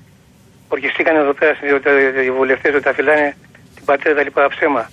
Ορκιστήκαν 0.74 1.16
εδώ 1.16 1.34
πέρα 1.34 1.54
στην- 1.54 2.24
οι 2.24 2.32
βουλευτές 2.32 2.74
ότι 2.74 2.84
τα 2.84 2.94
φυλάνε 2.94 3.36
την 3.76 3.86
πατρίδα 3.86 4.16
τα 4.16 4.24
λοιπά 4.24 4.48
ψέμα. 4.48 4.90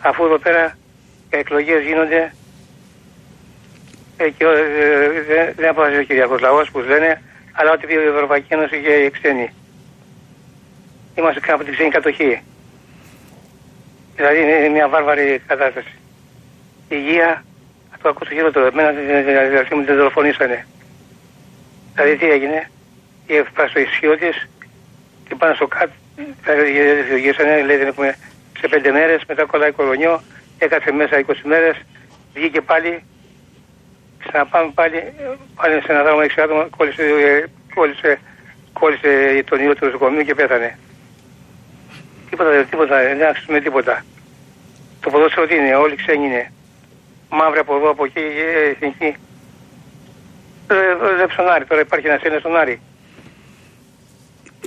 Αφού 0.00 0.24
εδώ 0.24 0.38
πέρα 0.38 0.76
οι 1.32 1.36
εκλογές 1.36 1.82
γίνονται 1.84 2.32
ε, 4.16 4.28
και 4.30 4.44
ε, 4.44 5.22
δεν, 5.28 5.52
δεν 5.56 5.68
αποφασίζει 5.68 6.00
ο 6.00 6.04
Κυριακός 6.04 6.40
Λαός 6.40 6.70
που 6.70 6.78
λένε 6.78 7.22
αλλά 7.52 7.70
ό,τι 7.72 7.86
πει 7.86 7.92
η 7.92 7.96
Ευρωπαϊκή 7.96 8.54
Ένωση 8.54 8.80
και 8.80 8.88
οι 9.04 9.10
ξένοι. 9.10 9.52
Είμαστε 11.14 11.40
κάπου 11.40 11.54
από 11.54 11.64
την 11.64 11.72
ξένη 11.72 11.90
κατοχή. 11.90 12.42
Δηλαδή 14.16 14.38
είναι 14.40 14.68
μια 14.68 14.88
βάρβαρη 14.88 15.42
κατάσταση. 15.46 15.94
Η 16.88 16.96
υγεία, 16.98 17.44
αυτό 17.94 18.08
ακούω 18.08 18.28
το 18.28 18.34
χειρότερο, 18.34 18.66
εμένα 18.66 18.90
δηλαδή 18.90 19.74
μου 19.74 19.84
την 19.84 19.96
δολοφονήσανε. 19.96 20.66
Δηλαδή 21.94 22.16
τι 22.16 22.30
έγινε, 22.30 22.70
η 23.26 23.36
ευπαστοισιώτης 23.36 24.48
την 25.34 25.42
πάνω 25.42 25.54
στο 25.54 25.66
κάτω, 25.66 25.92
γυρίσανε, 27.18 27.62
λέει 27.62 27.76
δεν 27.76 27.86
έχουμε 27.86 28.16
σε 28.58 28.68
πέντε 28.68 28.90
μέρες, 28.90 29.20
μετά 29.28 29.44
κολλάει 29.44 29.70
κορονιό, 29.70 30.22
έκατσε 30.58 30.92
μέσα 30.92 31.24
20 31.26 31.32
μέρες, 31.44 31.76
βγήκε 32.34 32.60
πάλι, 32.60 33.02
ξαναπάμε 34.18 34.70
πάλι, 34.74 35.12
πάλι 35.54 35.80
σε 35.82 35.92
ένα 35.92 36.02
δράμα 36.02 36.22
6 36.24 36.40
άτομα, 36.42 36.68
κόλλησε, 36.76 37.02
ε, 37.02 37.44
κόλλησε, 37.74 38.18
κόλλησε 38.72 39.42
τον 39.46 39.60
ιό 39.60 39.74
του 39.74 39.84
νοσοκομείου 39.84 40.24
και 40.24 40.34
πέθανε. 40.34 40.78
Τίποτα, 42.30 42.50
δεν- 42.50 42.68
τίποτα, 42.70 42.96
δεν 43.02 43.26
άξιζουμε 43.28 43.60
τίποτα. 43.60 44.04
Το 45.00 45.10
ποδόσφαιρο 45.10 45.46
τι 45.46 45.54
είναι, 45.54 45.74
όλοι 45.74 45.94
ξένοι 45.96 46.24
είναι. 46.26 46.52
Μαύροι 47.30 47.58
από 47.58 47.76
εδώ, 47.76 47.90
από 47.90 48.04
εκεί, 48.04 48.18
ε, 48.18 48.68
εθνική. 48.68 49.16
Ε, 50.70 50.74
ε, 50.74 51.14
Δεν 51.16 51.26
ψωνάρει, 51.26 51.64
τώρα 51.64 51.80
υπάρχει 51.80 52.06
ένας 52.06 52.22
Έλληνα 52.22 52.40
ψωνάρι. 52.40 52.80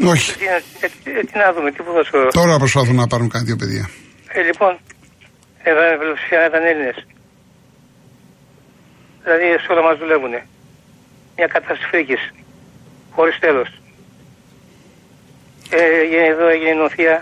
Όχι. 0.06 0.34
Τι, 0.38 0.46
να- 0.46 0.62
ε, 0.86 0.88
τι- 1.04 1.12
ε, 1.20 1.22
τι 1.30 1.38
να 1.38 1.54
δούμε, 1.54 1.72
τι 1.72 1.84
ποδόσφαιρο. 1.84 2.28
Τώρα 2.40 2.58
προσπαθούν 2.58 2.96
να 2.96 3.08
πάρουν 3.08 3.30
κάτι 3.30 3.46
δύο 3.46 3.56
παιδιά. 3.56 3.90
Ε, 4.38 4.42
λοιπόν, 4.50 4.74
εδώ 5.70 5.82
η 5.94 5.98
πλειοψηφία 6.02 6.42
ήταν 6.50 6.62
Έλληνες. 6.72 6.98
Δηλαδή 9.24 9.46
σε 9.64 9.68
όλα 9.72 9.82
μας 9.88 9.98
δουλεύουν. 10.02 10.34
Μια 11.38 11.48
κατάσταση 11.54 11.84
φρίκης. 11.92 12.22
Χωρίς 13.16 13.36
τέλος. 13.40 13.70
Ε, 15.70 15.84
έγινε 16.04 16.26
εδώ 16.34 16.48
έγινε 16.56 16.74
νοθεία. 16.84 17.16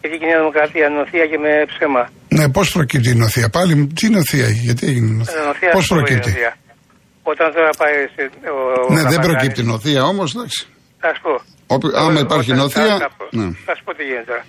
Και 0.00 0.08
βγήκε 0.08 0.24
η 0.24 0.28
Νέα 0.28 0.38
Δημοκρατία. 0.38 0.88
Νοθεία 0.88 1.26
και 1.30 1.38
με 1.44 1.52
ψέμα. 1.72 2.02
Ναι, 2.28 2.48
πώς 2.50 2.72
προκύπτει 2.72 3.10
η 3.10 3.14
νοθεία; 3.14 3.48
Πάλι, 3.48 3.86
τι 3.98 4.08
νοθεία 4.08 4.44
έχει, 4.46 4.62
γιατί 4.68 4.86
έγινε 4.86 5.06
η 5.06 5.16
νοθεία; 5.20 5.40
Ε, 5.42 5.46
νοθεία, 5.46 5.70
Πώς 5.70 5.86
πώς 5.86 5.90
έγινε 5.90 6.06
προκύπτει; 6.06 6.30
νοθεία. 6.30 6.56
Όταν 7.22 7.52
τώρα 7.56 7.70
πάει 7.80 7.94
σε, 8.14 8.22
ο, 8.50 8.56
ο 8.86 8.92
Ναι, 8.92 9.02
δεν 9.02 9.04
Ραφαγάνης, 9.04 9.26
προκύπτει 9.26 9.62
νοθεία 9.62 10.02
όμως, 10.04 10.34
εντάξει. 10.34 10.66
Θα 11.02 11.14
σου 11.14 11.20
πω. 11.26 11.34
Όποι- 11.74 11.94
άμα 12.00 12.10
Όταν- 12.10 12.24
υπάρχει 12.26 12.50
όταν 12.52 12.62
νοθεία, 12.64 12.86
θα- 13.04 13.10
θα- 13.18 13.28
ναι. 13.38 13.48
Θα 13.66 13.72
σου 13.76 13.82
πω 13.86 13.92
τι 13.96 14.02
γίνεται 14.08 14.26
τώρα. 14.32 14.44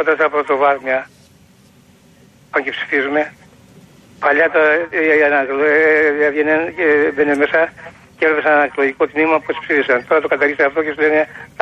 Όταν 0.00 0.12
στα 0.18 0.26
πρωτοβάθμια 0.34 0.98
πάμε 2.50 2.62
και 2.66 2.72
ψηφίζουμε, 2.76 3.22
παλιά 4.24 4.46
τα 4.54 4.60
ε, 4.72 4.98
ε, 5.20 5.24
ανα- 5.28 5.46
ε, 5.64 5.70
ε, 6.22 6.26
έβγαινε 6.28 6.54
και 6.78 6.86
μπαίνε 7.14 7.34
μέσα 7.42 7.60
και 8.16 8.24
έβλεπες 8.26 8.46
ένα 8.52 8.64
εκλογικό 8.70 9.02
τμήμα 9.12 9.36
που 9.42 9.48
τους 9.54 9.62
ψήφισαν. 9.64 9.98
Τώρα 10.08 10.20
το 10.24 10.28
καταργήσαν 10.32 10.66
αυτό 10.70 10.80
και 10.84 10.92
σου 10.94 11.00
λένε 11.06 11.20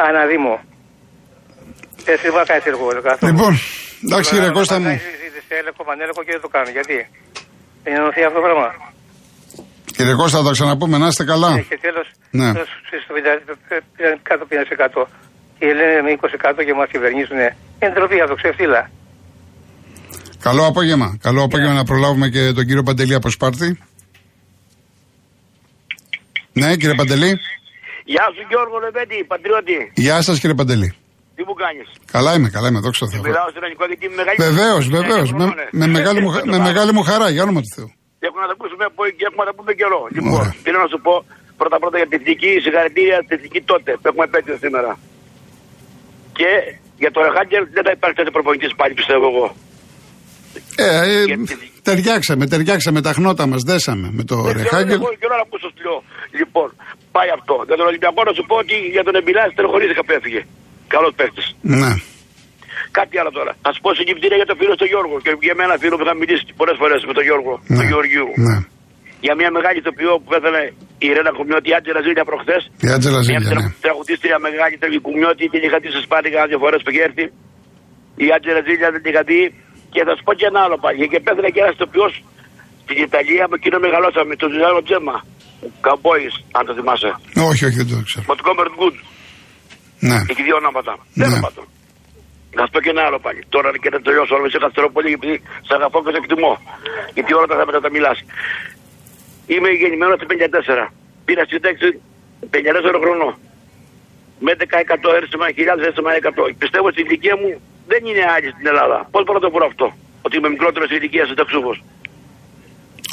αναδήμο. 0.08 0.54
Έτσι 2.12 2.22
δεν 2.26 2.32
μπορεί 2.32 2.44
να 2.46 2.50
κάνει 2.52 2.62
έργο 2.72 2.84
το 2.98 3.02
καθόλου. 3.08 3.26
Λοιπόν, 3.32 3.52
εντάξει 4.06 4.28
κύριε 4.32 4.48
Τώρα, 4.48 4.56
Κώστα 4.58 4.74
να 4.74 4.80
μου. 4.82 4.86
κάνει 4.88 5.00
συζήτηση 5.10 5.42
σε 5.48 5.54
έλεγχο, 5.60 5.80
πανέλεγχο 5.88 6.22
και 6.26 6.32
δεν 6.36 6.42
το 6.46 6.50
κάνουν. 6.54 6.70
Γιατί; 6.78 6.96
Δεν 7.82 7.88
είναι 7.92 8.02
νοθεία 8.06 8.26
αυτό 8.30 8.38
το 8.40 8.44
πράγμα. 8.46 8.68
Κύριε 9.96 10.14
Κώστα, 10.14 10.38
θα 10.38 10.44
τα 10.44 10.50
ξαναπούμε, 10.50 10.98
να 10.98 11.06
είστε 11.06 11.24
καλά. 11.24 11.50
Ε, 11.56 11.60
Και 11.68 11.78
τέλος, 11.80 12.06
Ναι. 12.30 12.50
στο 13.04 13.12
50, 13.16 13.80
πήραν 13.96 14.18
κάτω 14.22 14.44
50%. 14.46 15.08
Και 15.58 15.66
λένε 15.66 16.00
με 16.04 16.10
20% 16.10 16.62
και 16.66 16.74
μας 16.74 16.88
κυβερνήσουν. 16.92 17.36
Είναι 17.36 17.92
ντροπή 17.94 18.20
αυτό, 18.20 18.34
ξεφτύλα. 18.34 18.90
Καλό 20.40 20.66
απόγευμα. 20.66 21.18
Καλό 21.20 21.42
απόγευμα 21.42 21.74
να 21.74 21.84
προλάβουμε 21.84 22.28
και 22.28 22.52
τον 22.52 22.64
κύριο 22.66 22.82
Παντελή 22.82 23.14
από 23.14 23.30
Σπάρτη. 23.30 23.78
Ναι, 26.52 26.76
κύριε 26.76 26.94
Παντελή. 26.94 27.38
Γεια 28.04 28.24
σου 28.34 28.46
Γιώργο 28.48 28.78
Λεβέντη, 28.84 29.24
πατριώτη. 29.24 29.92
Γεια 29.94 30.22
σας, 30.22 30.38
κύριε 30.40 30.54
Παντελή. 30.54 30.94
Τι 31.36 31.42
μου 31.46 31.54
κάνεις; 31.54 31.88
Καλά 32.12 32.34
είμαι, 32.34 32.48
καλά 32.48 32.68
είμαι, 32.68 32.80
δόξα 32.80 33.04
τω 33.06 33.10
Θεώ. 33.12 33.22
Μιλάω 33.22 33.48
στον 33.50 33.62
ελληνικό 33.62 33.84
γιατί 33.86 34.04
είμαι 34.06 34.14
μεγάλη. 34.14 34.36
Βεβαίως, 34.38 34.88
Ναι, 34.88 34.98
βεβαίως. 35.00 35.32
ναι, 35.32 35.44
Με, 35.44 35.54
ναι. 35.70 35.86
με, 35.86 35.86
μεγάλη 35.86 36.20
μου, 36.20 36.30
χα- 36.30 36.46
με 36.46 36.58
μεγάλη 36.58 36.92
μου 36.92 37.02
χαρά, 37.02 37.30
για 37.30 37.42
όνομα 37.42 37.60
του 37.60 37.70
Θεού. 37.74 37.90
Και 38.46 38.52
έχουμε 38.52 38.52
να 38.52 38.52
τα 38.52 38.56
ακούσουμε 38.58 38.84
από 38.90 39.00
και 39.18 39.24
έχουμε 39.28 39.40
να 39.44 39.48
τα 39.50 39.54
πούμε 39.58 39.72
καιρό. 39.80 40.00
Λοιπόν, 40.16 40.38
Ωραία. 40.40 40.52
θέλω 40.64 40.78
να 40.84 40.88
σου 40.92 41.00
πω 41.06 41.14
πρώτα 41.60 41.76
πρώτα 41.82 41.96
για 42.00 42.08
την 42.10 42.16
εθνική 42.20 42.50
συγχαρητήρια 42.64 43.16
την 43.26 43.32
εθνική 43.36 43.60
τότε 43.70 43.90
που 44.00 44.06
έχουμε 44.10 44.24
επέτειο 44.30 44.56
σήμερα. 44.64 44.90
Και 46.38 46.50
για 47.02 47.10
το 47.14 47.18
Ρεχάγκερ 47.26 47.62
δεν 47.76 47.82
θα 47.86 47.92
υπάρχει 47.96 48.16
τέτοιο 48.20 48.34
προπονητής 48.36 48.72
πάλι 48.80 48.92
πιστεύω 49.00 49.26
εγώ. 49.32 49.46
Ε, 50.84 50.86
ε, 51.10 51.24
Γιατί- 51.30 51.72
ταιριάξαμε, 51.88 52.44
ταιριάξαμε 52.52 53.00
τα 53.06 53.12
χνότα 53.18 53.44
μας, 53.50 53.60
δέσαμε 53.70 54.06
με 54.18 54.22
το 54.30 54.36
Δεν 54.36 54.44
ξέρω, 54.54 54.58
Ρεχάγκελ. 54.62 54.98
Εγώ 55.00 55.10
καιρό 55.22 55.34
να 55.40 55.44
ακούσω 55.48 55.68
στο 55.72 55.80
λέω. 55.86 55.98
Λοιπόν, 56.40 56.68
πάει 57.16 57.30
αυτό. 57.38 57.54
Για 57.68 57.76
τον 57.80 57.86
Ολυμπιακό 57.90 58.20
να 58.28 58.32
σου 58.38 58.44
πω 58.48 58.54
ότι 58.64 58.76
για 58.94 59.04
τον 59.06 59.14
Εμπιλάς 59.20 59.48
στενοχωρήθηκα 59.54 60.02
που 60.06 60.12
έφυγε. 60.18 60.40
Καλός 60.94 61.12
παίκτης. 61.18 61.46
Ναι. 61.82 61.92
Κάτι 62.98 63.14
άλλο 63.20 63.32
τώρα. 63.38 63.52
Θα 63.64 63.70
σου 63.74 63.80
πω 63.84 63.90
συγγυητήρια 63.98 64.38
για 64.40 64.48
το 64.50 64.56
φίλο 64.60 64.74
του 64.80 64.86
Γιώργο 64.92 65.16
και 65.24 65.30
για 65.48 65.56
μένα 65.60 65.72
φίλο 65.82 65.94
που 66.00 66.06
θα 66.10 66.14
μιλήσει 66.20 66.44
πολλές 66.60 66.76
φορές 66.80 67.00
με 67.08 67.12
τον 67.18 67.24
Γιώργο, 67.28 67.52
ναι. 67.60 67.76
τον 67.78 67.86
Γεωργίου. 67.90 68.28
Ναι. 68.48 68.56
Για 69.26 69.34
μια 69.40 69.50
μεγάλη 69.56 69.76
ηθοποιό 69.82 70.12
που 70.20 70.28
πέθανε 70.32 70.62
η 71.06 71.08
Ρένα 71.16 71.32
Κουμιώτη, 71.38 71.66
η 71.72 71.74
Άντζελα 71.78 72.00
Ζήλια 72.06 72.24
προχθές. 72.30 72.62
Η 72.86 72.88
Άτζελα 72.96 73.20
Μια 73.20 73.26
Ζήλια, 73.28 73.40
ναι. 73.42 73.50
τρα- 73.52 73.74
τραγουδίστρια 73.84 74.36
μεγάλη 74.46 74.74
τραγουδική 74.80 75.04
Κουμιώτη, 75.06 75.44
την 75.54 75.60
είχα 75.66 75.78
τη 75.84 75.88
σπάνι 76.06 76.28
κάνα 76.34 76.46
δύο 76.50 76.60
φορές 76.64 76.80
που 76.84 76.90
είχε 76.92 77.02
έρθει. 77.08 77.24
Η 78.24 78.26
Άντζελα 78.34 78.60
Ζήλια 78.66 78.88
δεν 78.94 79.00
την 79.02 79.10
είχα 79.12 79.24
δει. 79.30 79.42
Και 79.94 80.00
θα 80.06 80.12
σου 80.16 80.22
πω 80.26 80.32
και 80.38 80.46
ένα 80.52 80.60
άλλο 80.64 80.76
πάλι. 80.84 80.96
Και 81.12 81.18
πέθανε 81.26 81.48
και 81.54 81.60
ένας 81.64 81.74
ηθοποιό 81.78 82.06
στην 82.84 82.96
Ιταλία 83.08 83.44
με 83.50 83.54
εκείνο 83.60 83.76
μεγαλώσαμε, 83.86 84.32
τον 84.42 84.48
Ζηλάνο 84.54 84.80
Τζέμα. 84.86 85.16
Καμπόης, 85.86 86.34
αν 86.58 86.62
το 86.68 86.72
θυμάσαι. 86.78 87.10
Όχι, 87.50 87.62
όχι, 87.68 87.76
δεν 87.82 87.88
το 87.92 87.96
ξέρω. 88.08 88.24
Με 88.30 88.34
τον 88.38 88.44
Κόμπερτ 88.48 88.72
Γκουντ. 88.78 88.96
Ναι. 90.08 90.18
Έχει 90.32 90.42
δύο 90.48 90.56
ονόματα. 90.62 90.92
Ναι. 91.18 91.24
Τέλο 91.24 91.36
πάντων. 91.46 91.64
Να 92.56 92.62
σου 92.64 92.70
πω 92.74 92.80
και 92.84 92.92
ένα 92.94 93.02
άλλο 93.08 93.18
πάλι. 93.26 93.40
Τώρα 93.54 93.68
και 93.82 93.90
να 93.94 93.98
τελειώσω, 94.06 94.32
αλλά 94.34 94.42
με 94.46 94.50
σε 94.54 94.58
καθυστερώ 94.62 94.88
πολύ 94.96 95.10
επειδή 95.18 95.36
σε 95.66 95.72
αγαπώ 95.78 95.98
και 96.04 96.10
σε 96.14 96.18
εκτιμώ. 96.22 96.52
Γιατί 97.16 97.30
όλα 97.38 97.46
τα 97.52 97.56
θέματα 97.60 97.78
τα 97.86 97.90
μιλάς. 97.96 98.18
Είμαι 99.52 99.68
γεννημένος 99.80 100.16
το 100.20 100.26
54. 100.30 100.84
Πήρα 101.26 101.42
σύνταξη 101.52 101.88
54 102.50 103.02
χρονών. 103.02 103.32
Με 104.46 104.52
10% 104.60 105.08
έρθιμα, 105.20 105.46
1000 105.48 105.86
έρθιμα 105.90 106.10
100. 106.12 106.54
Πιστεύω 106.62 106.86
ότι 106.92 107.00
η 107.02 107.04
ηλικία 107.06 107.34
μου 107.40 107.48
δεν 107.90 108.00
είναι 108.08 108.24
άλλη 108.34 108.48
στην 108.54 108.66
Ελλάδα. 108.72 108.98
Πώς 109.12 109.22
μπορώ 109.24 109.38
να 109.40 109.44
το 109.46 109.50
πω 109.54 109.58
αυτό, 109.72 109.86
Ότι 110.26 110.34
είμαι 110.38 110.50
μικρότερος 110.54 110.88
ηλικία 110.96 111.24
συνταξούχο. 111.30 111.72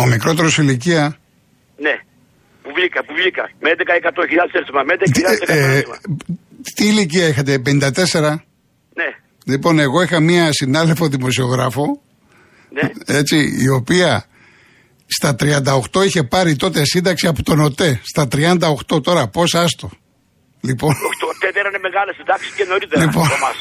Ο 0.04 0.06
μικρότερος 0.14 0.54
ηλικία; 0.64 1.04
Ναι. 1.86 1.96
Που 2.64 2.70
βγήκα, 2.78 3.00
που 3.06 3.14
βγήκα. 3.20 3.44
Με 3.64 3.68
11% 3.70 4.22
1000 4.24 4.56
έρθιμα, 4.62 4.82
με 4.88 4.94
11.000 4.98 5.48
Ε, 5.48 5.54
ε, 5.58 5.76
έρθιμα. 5.76 5.98
τι 6.76 6.84
ηλικία 6.88 7.28
είχατε, 7.28 7.54
54. 7.60 8.44
Ναι, 9.46 9.54
Λοιπόν, 9.54 9.80
εγώ 9.80 10.02
είχα 10.02 10.20
μία 10.20 10.52
συνάδελφο 10.52 11.08
δημοσιογράφο, 11.08 12.02
ναι. 12.70 13.16
έτσι, 13.18 13.38
η 13.60 13.70
οποία 13.70 14.26
στα 15.08 15.36
38 15.40 16.06
είχε 16.06 16.24
πάρει 16.24 16.56
τότε 16.56 16.86
σύνταξη 16.86 17.28
από 17.28 17.44
τον 17.44 17.60
ΟΤΕ. 17.60 18.02
Στα 18.04 18.28
38 18.32 19.04
τώρα, 19.04 19.28
πώς 19.28 19.54
άστο. 19.56 19.90
Λοιπόν, 20.62 20.90
Όχι, 20.90 21.20
τότε 21.20 21.52
δεν 21.54 21.64
ήταν 21.70 21.82
μεγάλες 21.88 22.16
συντάξεις 22.20 22.52
και 22.58 22.66
νωρίτερα 22.72 23.02
Λοιπόν. 23.06 23.26
από 23.26 23.36
εμάς. 23.36 23.58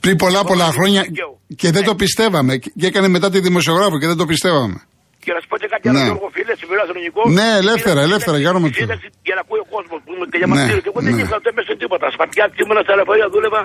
πριν 0.00 0.16
πολλά 0.16 0.44
πολλά 0.44 0.68
χρόνια 0.76 1.02
δικαίου. 1.02 1.34
και 1.60 1.70
δεν 1.70 1.84
το 1.84 1.94
πιστεύαμε. 1.94 2.52
Και 2.56 2.86
έκανε 2.90 3.08
μετά 3.08 3.30
τη 3.30 3.38
δημοσιογράφο 3.40 3.98
και 4.00 4.06
δεν 4.06 4.16
το 4.16 4.26
πιστεύαμε. 4.32 4.78
Και 5.24 5.32
να 5.34 5.40
σου 5.42 5.48
πω 5.52 5.56
και 5.62 5.68
κάτι 5.74 5.84
άλλο, 5.88 5.98
Ναι. 5.98 6.04
Γιώργο, 6.08 6.28
φίλε, 6.36 6.52
συμμερά 6.62 6.82
στον 6.86 6.96
ελληνικό. 6.98 7.22
Ναι, 7.38 7.48
ελεύθερα, 7.62 8.00
ελεύθερα, 8.08 8.36
για 8.42 8.50
όνομα 8.54 8.66
του 8.68 8.74
Θεού. 8.78 8.86
Σύνταξη 8.86 9.08
Για 9.28 9.34
να 9.38 9.42
ακούει 9.44 9.60
ο 9.66 9.68
κόσμος 9.74 9.98
που 10.04 10.10
είμαι 10.14 10.26
και 10.32 10.38
για 10.42 10.48
Ναι, 10.48 10.52
μαρτύριο. 10.54 10.82
Και 10.84 10.90
εγώ 10.92 11.00
δεν 11.06 11.12
ναι. 11.14 11.20
ήθελα 11.22 11.38
ούτε 11.40 11.50
μέσα 11.56 11.68
σε 11.72 11.76
τίποτα. 11.82 12.06
Σπατιά 12.16 12.44
ήμουνα 12.62 12.80
στα 12.86 12.92
λεωφορεία, 12.98 13.26
δούλευα. 13.34 13.62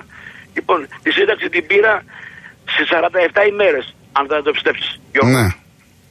Λοιπόν, 0.56 0.78
τη 1.02 1.10
σύνταξη 1.18 1.46
την 1.54 1.66
πήρα 1.70 1.94
σε 2.74 2.82
47 2.90 3.48
ημέρες, 3.52 3.84
αν 4.18 4.24
δεν 4.30 4.42
το 4.46 4.50
πιστέψεις. 4.56 4.90
Ναι. 5.36 5.46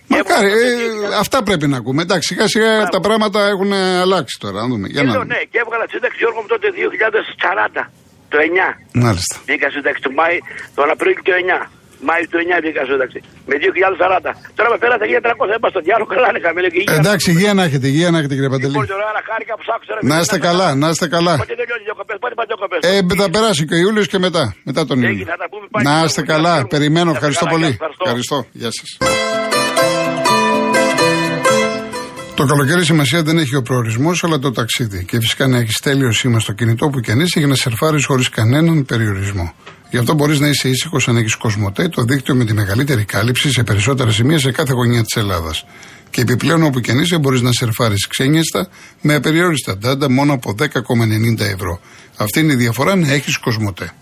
Μακάρι, 0.08 0.48
ε, 0.52 1.16
αυτά 1.24 1.38
πρέπει 1.44 1.68
να 1.68 1.78
ακούμε. 1.78 2.02
Εντάξει, 2.02 2.28
σιγά 2.34 2.46
σιγά 2.54 2.72
τα 2.96 3.00
πράγματα 3.00 3.40
έχουν 3.54 3.72
αλλάξει 4.06 4.36
τώρα. 4.44 4.58
Να 4.62 4.68
δούμε. 4.72 4.88
Για 4.88 5.02
Και 5.02 5.08
να 5.08 5.12
λέω, 5.14 5.22
δούμε. 5.22 5.34
ναι, 5.34 5.42
και 5.52 5.58
έβγαλα 5.64 5.86
σύνταξη 5.94 6.18
Γιώργο 6.22 6.40
μου 6.42 6.48
τότε 6.54 6.68
2040. 6.78 7.84
Το 8.32 8.38
9. 8.40 8.70
Μάλιστα. 9.06 9.36
Βγήκα 9.48 9.68
σύνταξη 9.78 10.02
του 10.06 10.14
Μάη, 10.20 10.38
τον 10.78 10.88
Απρίλιο 10.94 11.22
του 11.28 11.32
9. 11.32 11.60
Μάη 12.10 12.24
του 12.32 12.38
9 12.44 12.64
βγήκα 12.64 12.82
σύνταξη. 12.90 13.20
Με 13.50 13.56
2040. 13.64 14.30
Τώρα 14.58 14.70
με 14.74 14.78
πέρασε 14.84 15.04
1300, 15.10 15.58
έπα 15.58 15.68
στο 15.74 15.80
διάλογο, 15.88 16.08
καλά 16.16 16.28
είναι 16.32 16.42
χαμένη 16.46 16.68
και 16.74 16.80
υγεία. 16.82 16.96
Εντάξει, 17.02 17.26
υγεία 17.34 17.52
να 17.58 17.64
έχετε, 17.68 17.86
υγεία 17.94 18.10
να 18.14 18.18
έχετε 18.20 18.34
κύριε 18.38 18.52
Παντελή. 18.56 18.72
Λοιπόν, 18.76 18.88
τώρα 18.94 19.22
χάρηκα 19.30 19.54
που 19.58 19.64
σ' 19.68 19.72
άκουσα, 19.76 19.92
ρε, 19.96 20.00
Να 20.02 20.14
φίλε, 20.14 20.22
είστε 20.24 20.38
καλά, 20.48 20.68
να 20.82 20.88
είστε 20.94 21.08
καλά. 21.16 21.34
Πότε 21.42 21.56
τελειώνει 21.62 21.84
οι 21.86 21.88
διακοπές, 21.90 22.18
πότε 22.24 22.34
πάνε 22.40 22.48
οι 22.50 22.52
διακοπές. 22.54 22.80
Ε, 22.92 23.22
θα 23.22 23.28
περάσει 23.36 23.62
και 23.70 23.76
ο 23.78 23.80
Ιούλιος 23.86 24.08
και 24.12 24.20
μετά. 24.28 24.44
Μετά 24.70 24.82
τον 24.90 24.98
Έγινε, 24.98 25.10
Ιούλιο. 25.12 25.26
θα 25.32 25.38
τα 25.44 25.48
πούμε 25.52 25.66
πάλι. 25.74 25.84
Να 25.88 25.92
είστε 25.92 26.04
Ευχαριστώ. 26.06 26.34
καλά. 26.34 26.54
Ευχαριστώ. 26.56 26.76
Περιμένω. 26.76 27.06
Να 27.06 27.12
είστε 27.12 27.20
Ευχαριστώ 27.22 27.46
καλά. 27.46 27.56
πολύ. 27.58 27.70
Ευχαριστώ. 27.78 28.04
Ευχαριστώ. 28.10 28.38
Γεια 28.62 28.70
σας. 28.78 28.90
Το 32.44 32.50
καλοκαίρι 32.50 32.86
σημασία 32.86 33.24
δεν 33.24 33.38
έχει 33.38 33.56
ο 33.56 33.62
προορισμός, 33.62 34.24
αλλά 34.24 34.40
το 34.40 34.52
ταξίδι. 34.52 35.06
Και 35.06 35.20
φυσικά 35.20 35.48
να 35.48 35.58
έχεις 35.58 35.80
τέλειο 35.80 36.12
σήμα 36.12 36.40
στο 36.40 36.52
κινητό 36.52 36.90
που 36.90 37.00
και 37.00 37.12
αν 37.12 37.20
είσαι 37.20 37.40
για 37.40 37.48
να 37.48 37.56
σερφάρεις 37.56 38.06
χωρίς 38.06 38.30
κανέναν 38.30 38.86
περιορισμό. 38.86 39.54
Γι' 39.90 39.98
αυτό 39.98 40.14
μπορείς 40.14 40.40
να 40.40 40.48
είσαι 40.48 40.70
ήσυχος 40.70 41.08
αν 41.08 41.18
έχεις 41.18 41.36
Κοσμοτέ, 41.36 41.88
το 41.88 42.04
δίκτυο 42.04 42.36
με 42.36 42.46
τη 42.46 42.54
μεγαλύτερη 42.54 43.04
κάλυψη 43.04 43.52
σε 43.52 43.64
περισσότερα 43.64 44.12
σημεία 44.12 44.40
σε 44.40 44.52
κάθε 44.52 44.74
γωνιά 44.74 45.04
της 45.04 45.16
Ελλάδας. 45.16 45.66
Και 46.10 46.22
επιπλέον 46.22 46.64
όπου 46.64 46.80
και 46.80 46.92
αν 46.92 47.00
είσαι 47.00 47.18
μπορείς 47.18 47.42
να 47.42 47.52
σερφάρεις 47.52 48.08
ξένιαστα 48.08 48.68
με 49.02 49.14
απεριόριστα 49.14 49.78
ντάντα 49.78 50.10
μόνο 50.10 50.34
από 50.34 50.56
10,90 50.60 51.40
ευρώ. 51.40 51.80
Αυτή 52.18 52.40
είναι 52.40 52.54
η 52.54 52.56
διαφορά 52.56 52.96
να 52.96 53.12
έχεις 53.12 53.38
Κοσμοτέ. 53.38 53.94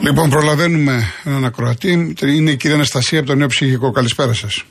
Λοιπόν, 0.00 0.30
προλαβαίνουμε 0.30 1.12
έναν 1.24 1.44
ακροατή. 1.44 2.14
Είναι 2.20 2.50
η 2.50 2.56
κυρία 2.56 2.76
Αναστασία 2.76 3.18
από 3.18 3.28
το 3.28 3.34
Νέο 3.34 3.46
Ψυχικό. 3.46 3.90
Καλησπέρα 3.90 4.32
σας. 4.32 4.64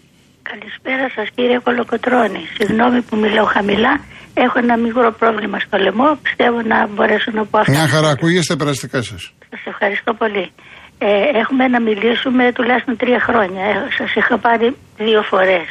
Καλησπέρα 0.49 1.09
σας 1.15 1.27
κύριε 1.35 1.59
Κολοκοτρώνη. 1.63 2.43
Συγγνώμη 2.57 3.01
που 3.01 3.15
μιλάω 3.17 3.45
χαμηλά. 3.45 3.99
Έχω 4.33 4.59
ένα 4.59 4.77
μικρό 4.77 5.11
πρόβλημα 5.19 5.59
στο 5.59 5.77
λαιμό. 5.77 6.17
Πιστεύω 6.21 6.61
να 6.61 6.87
μπορέσω 6.87 7.31
να 7.31 7.45
πω 7.45 7.57
αυτά. 7.57 7.71
Μια 7.71 7.87
χαρά, 7.87 8.09
ακούγεστε 8.09 8.55
περαστικά 8.55 9.01
σας. 9.01 9.33
Σας 9.49 9.61
ευχαριστώ 9.65 10.13
πολύ. 10.13 10.51
Ε, 10.97 11.39
έχουμε 11.41 11.67
να 11.67 11.81
μιλήσουμε 11.81 12.51
τουλάχιστον 12.51 12.97
τρία 12.97 13.19
χρόνια. 13.19 13.63
Ε, 13.65 13.73
σας 13.97 14.15
είχα 14.15 14.37
πάρει 14.37 14.75
δύο 14.97 15.21
φορές 15.21 15.67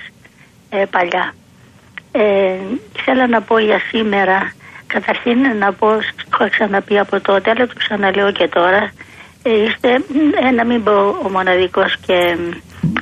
ε, 0.71 0.85
παλιά. 0.91 1.35
Ε, 2.13 2.57
θέλω 3.05 3.27
να 3.27 3.41
πω 3.43 3.59
για 3.59 3.81
σήμερα 3.91 4.53
καταρχήν 4.87 5.39
να 5.59 5.73
πω, 5.73 5.89
το 6.17 6.25
έχω 6.33 6.51
ξαναπεί 6.51 6.99
από 6.99 7.21
τότε, 7.21 7.51
αλλά 7.51 7.67
το 7.67 7.75
ξαναλέω 7.79 8.33
και 8.33 8.49
τώρα. 8.49 8.93
Ε, 9.43 9.51
είστε, 9.65 9.91
ε, 10.47 10.51
να 10.51 10.65
μην 10.65 10.83
πω 10.83 10.97
ο 11.25 11.29
μοναδικός 11.31 11.97
και. 12.07 12.37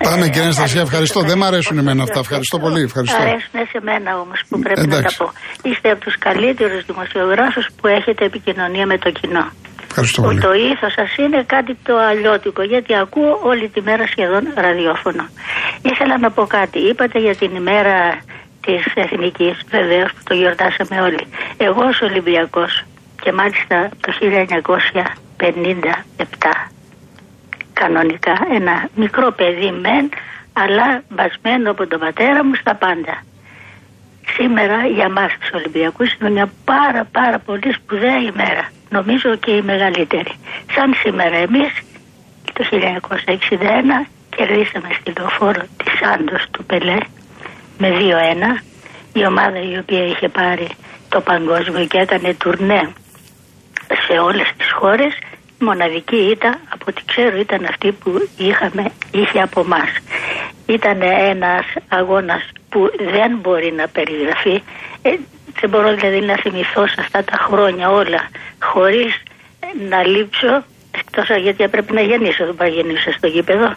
Πάμε 0.03 0.25
ε, 0.25 0.29
κύριε 0.29 0.43
Αναστασία, 0.43 0.81
ευχαριστώ. 0.81 1.21
Δεν 1.21 1.39
μ' 1.39 1.45
αρέσουν 1.45 1.79
εμένα 1.79 2.03
αυτά. 2.03 2.19
Ευχαριστώ 2.19 2.59
πολύ. 2.59 2.83
Ευχαριστώ. 2.83 3.23
Αρέσουν 3.23 3.55
σε 3.73 3.79
μένα 3.83 4.21
όμως 4.21 4.43
που 4.49 4.59
πρέπει 4.59 4.87
να 4.89 4.97
Εντάξει. 4.97 5.19
τα 5.19 5.25
πω. 5.25 5.33
Είστε 5.69 5.91
από 5.91 6.01
τους 6.05 6.19
καλύτερους 6.19 6.85
δημοσιογράφους 6.85 7.67
που 7.81 7.87
έχετε 7.87 8.25
επικοινωνία 8.25 8.87
με 8.87 8.99
το 8.99 9.11
κοινό. 9.11 9.45
Ευχαριστώ 9.91 10.23
Το, 10.23 10.27
πολύ. 10.29 10.41
το 10.41 10.53
ήθος 10.53 10.93
σας 10.93 11.17
είναι 11.17 11.43
κάτι 11.47 11.77
το 11.83 11.95
αλλιώτικο 12.11 12.63
γιατί 12.63 12.95
ακούω 12.97 13.41
όλη 13.43 13.69
τη 13.69 13.83
μέρα 13.83 14.07
σχεδόν 14.07 14.43
ραδιόφωνο. 14.55 15.29
Ήθελα 15.83 16.19
να 16.19 16.31
πω 16.31 16.47
κάτι. 16.47 16.79
Είπατε 16.79 17.19
για 17.19 17.37
την 17.37 17.55
ημέρα 17.55 17.97
της 18.67 18.83
Εθνικής 18.95 19.57
βεβαίως 19.71 20.11
που 20.13 20.21
το 20.29 20.35
γιορτάσαμε 20.35 21.01
όλοι. 21.01 21.25
Εγώ 21.57 21.85
ως 21.85 22.01
Ολυμπιακός 22.01 22.85
και 23.23 23.33
μάλιστα 23.33 23.89
το 24.01 24.13
1957 24.21 26.71
κανονικά 27.81 28.35
ένα 28.59 28.89
μικρό 28.95 29.31
παιδί 29.31 29.71
μεν 29.71 30.09
αλλά 30.53 31.03
μπασμένο 31.09 31.71
από 31.71 31.87
τον 31.87 32.01
πατέρα 32.01 32.45
μου 32.45 32.55
στα 32.55 32.75
πάντα. 32.75 33.23
Σήμερα 34.35 34.87
για 34.87 35.09
μας 35.09 35.33
τους 35.41 35.51
Ολυμπιακούς 35.53 36.13
είναι 36.13 36.31
μια 36.31 36.49
πάρα 36.65 37.05
πάρα 37.13 37.39
πολύ 37.39 37.73
σπουδαία 37.73 38.19
ημέρα. 38.33 38.65
Νομίζω 38.91 39.37
και 39.37 39.51
η 39.51 39.63
μεγαλύτερη. 39.63 40.33
Σαν 40.75 40.95
σήμερα 41.03 41.37
εμείς 41.37 41.73
το 42.53 42.65
1961 42.71 44.07
κερδίσαμε 44.37 44.89
στη 45.01 45.13
λεωφόρο 45.19 45.63
της 45.77 45.93
Σάντος 46.01 46.45
του 46.51 46.65
Πελέ 46.65 46.99
με 47.79 47.89
2-1. 47.91 48.63
Η 49.13 49.27
ομάδα 49.27 49.61
η 49.73 49.79
οποία 49.79 50.05
είχε 50.07 50.29
πάρει 50.29 50.69
το 51.09 51.21
παγκόσμιο 51.21 51.85
και 51.87 51.99
έκανε 51.99 52.35
τουρνέ 52.35 52.93
σε 54.07 54.19
όλες 54.19 54.53
τις 54.57 54.73
χώρες 54.73 55.13
η 55.13 55.38
μοναδική 55.59 56.17
ήταν, 56.17 56.59
από 56.69 56.85
ό,τι 56.89 57.03
ξέρω, 57.05 57.37
ήταν 57.37 57.65
αυτή 57.65 57.93
που 57.93 58.29
είχαμε, 58.37 58.93
είχε 59.11 59.41
από 59.41 59.61
εμά. 59.61 59.85
Ήταν 60.67 61.03
ένας 61.03 61.65
αγώνας 61.89 62.43
που 62.69 62.91
δεν 63.13 63.39
μπορεί 63.41 63.73
να 63.73 63.89
περιγραφεί. 63.89 64.63
Ε, 65.03 65.11
δεν 65.61 65.71
μπορώ 65.71 65.95
δηλαδή 65.95 66.21
να 66.21 66.37
θυμηθώ 66.37 66.87
σε 66.87 66.97
αυτά 66.99 67.25
τα 67.25 67.37
χρόνια 67.37 67.91
όλα 67.91 68.29
χωρίς 68.61 69.23
να 69.89 70.07
λείψω 70.07 70.65
εκτός 70.91 71.29
γιατί 71.43 71.65
έπρεπε 71.65 71.93
να 71.93 72.01
γεννήσω, 72.01 72.45
δεν 72.45 72.55
πάω 72.55 72.69
να 72.69 72.75
γεννήσω 72.75 73.13
στο 73.13 73.27
γήπεδο. 73.27 73.75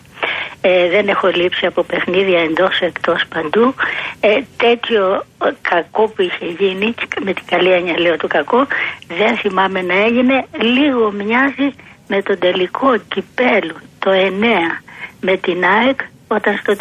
Ε, 0.63 0.89
δεν 0.89 1.08
έχω 1.08 1.27
λείψει 1.27 1.65
από 1.65 1.84
παιχνίδια 1.84 2.39
εντός 2.39 2.80
εκτός 2.80 3.24
παντού. 3.34 3.74
Ε, 4.20 4.41
τέτοιο 4.58 5.25
ε, 5.46 5.50
κακό 5.62 6.08
που 6.08 6.22
είχε 6.22 6.46
γίνει, 6.60 6.94
και 6.94 7.20
με 7.25 7.34
την 7.34 7.46
καλή 7.46 7.72
έννοια 7.72 8.00
λέω 8.00 8.18
το 8.18 8.27
κακό, 8.27 8.68
δεν 9.08 9.38
θυμάμαι 9.38 9.82
να 9.82 9.94
έγινε. 10.08 10.46
Λίγο 10.62 11.12
μοιάζει 11.12 11.68
με 12.08 12.22
τον 12.22 12.39
τελικό 12.39 12.98
κυπέλου 12.98 13.75
το 14.00 14.12
9 14.12 14.82
με 15.22 15.38
την 15.38 15.63
ΑΕΚ 15.65 16.00
όταν 16.27 16.58
στο 16.62 16.74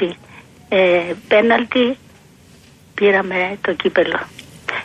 36 0.00 0.14
ε, 0.68 1.00
πέναλτι 1.28 1.96
πήραμε 2.94 3.58
το 3.60 3.72
κύπελο. 3.72 4.20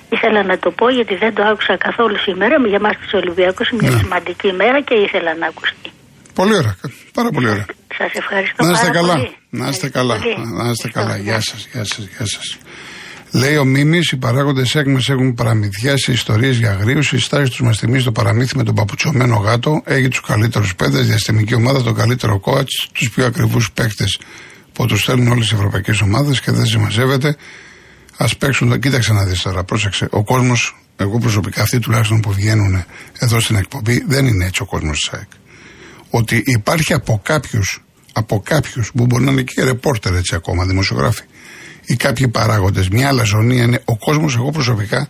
Ήθελα 0.10 0.44
να 0.44 0.58
το 0.60 0.72
πω 0.72 0.90
γιατί 0.90 1.16
δεν 1.16 1.34
το 1.34 1.44
άκουσα 1.44 1.78
καθόλου 1.78 2.18
σήμερα. 2.18 2.56
Για 2.68 2.76
εμάς 2.82 2.98
τους 2.98 3.14
Ολυμπιακούς 3.14 3.70
είναι 3.70 3.82
μια 3.82 3.92
Ναι. 3.92 3.98
σημαντική 3.98 4.52
μέρα 4.52 4.82
και 4.82 4.96
ήθελα 4.96 5.36
να 5.36 5.48
ακουστεί. 5.48 5.90
Πολύ 6.34 6.56
ωραία. 6.56 6.76
Πάρα 7.14 7.30
πολύ 7.30 7.50
ωραία. 7.50 7.66
Σας 7.98 8.12
ευχαριστώ 8.14 8.64
Να 8.66 8.72
είστε 8.72 8.86
πάρα 8.88 9.00
καλά. 9.00 9.14
πολύ. 9.14 9.36
Να 9.50 9.68
είστε 9.68 9.86
Ευχαριστώ 9.88 10.00
καλά. 10.00 10.16
πολύ. 10.20 10.64
Να 10.64 10.70
είστε 10.70 10.90
καλά. 10.90 11.16
Ευχαριστώ. 11.16 11.32
Γεια 11.32 11.42
σας, 11.42 11.68
γεια 11.72 11.84
σας, 11.86 12.08
γεια 12.18 12.26
σας. 12.26 12.58
Λέει 13.32 13.56
ο 13.58 13.66
Μίμης, 13.66 14.12
οι 14.12 14.18
παράγοντες 14.18 14.76
έκμε 14.76 15.00
έχουν 15.08 15.34
παραμυθιάσει 15.34 16.12
ιστορίες 16.12 16.58
για 16.58 16.72
αγρίους. 16.72 17.12
Η 17.12 17.20
στάση 17.20 17.50
τους 17.50 17.62
μας 17.62 17.78
θυμίζει 17.78 18.04
το 18.04 18.12
παραμύθι 18.12 18.58
με 18.58 18.64
τον 18.64 18.76
παπουτσωμένο 18.76 19.36
γάτο. 19.36 19.82
Έχει 19.86 20.08
τους 20.08 20.22
καλύτερους 20.22 20.76
παίδε, 20.76 21.02
διαστημική 21.02 21.54
ομάδα, 21.54 21.84
τον 21.84 21.96
καλύτερο 21.96 22.40
κόατ, 22.40 22.68
τους 22.94 23.10
πιο 23.10 23.26
ακριβούς 23.26 23.72
παίκτες 23.72 24.20
που 24.74 24.86
τους 24.86 25.02
στέλνουν 25.02 25.28
όλες 25.32 25.52
οι 25.52 25.56
ευρωπαϊκές 25.56 26.02
ομάδες 26.02 26.42
και 26.42 26.52
δεν 26.52 26.66
συμμαζεύεται. 26.66 27.36
Α 28.18 28.26
παίξουν. 28.38 28.70
το- 28.70 28.78
Κοίταξε 28.78 29.14
να 29.14 29.24
δεις 29.26 29.42
τώρα, 29.42 29.64
πρόσεξε. 29.64 30.08
Ο 30.12 30.24
κόσμος, 30.24 30.76
εγώ 30.98 31.18
προσωπικά, 31.20 31.62
αυτοί 31.62 31.80
τουλάχιστον 31.80 32.20
που 32.20 32.32
βγαίνουν 32.32 32.84
εδώ 33.20 33.40
στην 33.40 33.56
εκπομπή, 33.56 34.04
δεν 34.08 34.26
είναι 34.26 34.46
έτσι 34.46 34.62
ο 34.62 34.66
κόσμος 34.66 35.00
της 35.00 35.10
ΑΕΚ. 35.14 35.28
Ότι 36.10 36.44
υπάρχει 36.46 36.94
από 36.94 37.20
κάποιους, 37.24 37.82
από 38.14 38.42
κάποιους 38.46 38.92
που 38.96 39.06
μπορεί 39.06 39.24
να 39.24 39.32
είναι 39.32 39.42
και 39.42 39.64
ρεπόρτερ 39.64 40.14
έτσι 40.16 40.36
ακόμα, 40.36 40.66
δημοσιογράφοι, 40.66 41.24
ή 41.86 41.96
κάποιοι 41.96 42.28
παράγοντες, 42.28 42.90
μια 42.90 43.08
αλαζονία 43.08 43.64
είναι 43.64 43.82
ο 43.86 43.98
κόσμος, 43.98 44.36
εγώ 44.36 44.52
προσωπικά, 44.52 45.08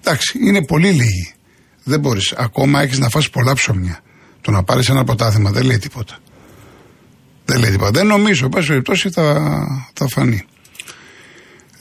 εντάξει, 0.00 0.38
είναι 0.38 0.64
πολύ 0.64 0.90
λίγοι. 0.90 1.34
Δεν 1.88 2.00
μπορείς. 2.00 2.32
Ακόμα 2.36 2.82
έχεις 2.82 2.98
να 2.98 3.08
φας 3.08 3.30
πολλά 3.30 3.54
ψωμιά. 3.54 4.00
Το 4.40 4.50
να 4.50 4.62
πάρεις 4.62 4.88
ένα 4.88 5.04
ποτάθημα 5.04 5.50
δεν 5.50 5.64
λέει 5.64 5.78
τίποτα. 5.78 6.18
Δεν 7.44 7.58
λέει 7.58 7.70
τίποτα. 7.70 7.90
Δεν 7.90 8.06
νομίζω, 8.06 8.44
εν 8.44 8.50
πάση 8.50 8.66
περιπτώσει 8.66 9.10
θα, 9.10 9.42
θα 9.92 10.08
φανεί. 10.08 10.44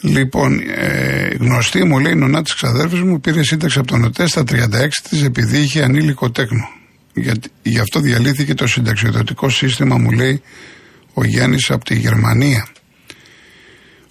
Λοιπόν, 0.02 0.60
ε, 0.76 1.28
γνωστή 1.40 1.84
μου 1.84 2.00
λέει 2.00 2.12
η 2.12 2.16
νονά 2.16 2.42
της 2.42 2.54
ξαδέρφης 2.54 3.02
μου 3.02 3.20
πήρε 3.20 3.44
σύνταξη 3.44 3.80
από 3.80 3.88
τον 3.88 4.04
ΟΤΕ 4.04 4.28
στα 4.28 4.44
36 4.44 5.02
της 5.10 5.24
επειδή 5.24 5.60
είχε 5.60 5.84
ανήλικο 5.84 6.32
τέκνο. 6.32 6.70
Γιατί, 7.16 7.50
γι' 7.62 7.80
αυτό 7.80 8.00
διαλύθηκε 8.00 8.54
το 8.54 8.68
συνταξιοδοτικό 8.68 9.50
σύστημα, 9.50 9.98
μου 9.98 10.12
λέει 10.12 10.42
ο 11.14 11.26
Γιάννης 11.26 11.72
από 11.72 11.86
τη 11.86 11.96
Γερμανία. 11.96 12.68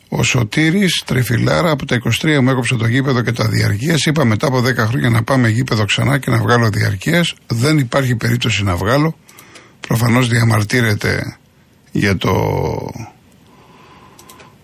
Ο 0.08 0.22
Σωτήρης 0.22 1.02
Τρεφιλάρα 1.06 1.70
από 1.70 1.86
τα 1.86 2.00
23 2.22 2.40
μου 2.42 2.50
έκοψε 2.50 2.74
το 2.74 2.86
γήπεδο 2.86 3.22
και 3.22 3.32
τα 3.32 3.48
διαρκεία. 3.48 3.94
Είπα 4.06 4.24
μετά 4.24 4.46
από 4.46 4.58
10 4.58 4.76
χρόνια 4.76 5.10
να 5.10 5.22
πάμε 5.22 5.48
γήπεδο 5.48 5.84
ξανά 5.84 6.18
και 6.18 6.30
να 6.30 6.38
βγάλω 6.38 6.68
διαρκεία. 6.68 7.24
Δεν 7.46 7.78
υπάρχει 7.78 8.16
περίπτωση 8.16 8.64
να 8.64 8.76
βγάλω. 8.76 9.18
Προφανώς 9.80 10.28
διαμαρτύρεται 10.28 11.36
για 11.92 12.16
το 12.16 12.32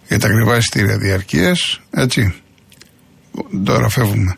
για 0.08 0.18
τα 0.18 0.26
ακριβά 0.26 0.56
εισιτήρια 0.56 0.98
διαρκείας. 0.98 1.80
Έτσι. 1.90 2.34
Τώρα 3.64 3.88
φεύγουμε. 3.88 4.36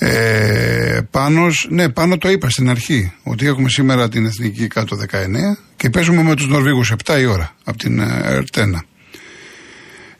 Ε, 0.00 1.00
Πάνος, 1.10 1.66
ναι, 1.70 1.88
πάνω 1.88 2.18
το 2.18 2.30
είπα 2.30 2.50
στην 2.50 2.70
αρχή 2.70 3.12
ότι 3.22 3.46
έχουμε 3.46 3.68
σήμερα 3.68 4.08
την 4.08 4.26
εθνική 4.26 4.66
κάτω 4.66 4.96
19 4.96 5.58
και 5.76 5.90
παίζουμε 5.90 6.22
με 6.22 6.34
τους 6.34 6.48
Νορβήγους 6.48 6.92
7 7.04 7.20
η 7.20 7.24
ώρα 7.24 7.54
από 7.64 7.78
την 7.78 7.98
ε, 7.98 8.22
Ερτένα. 8.24 8.84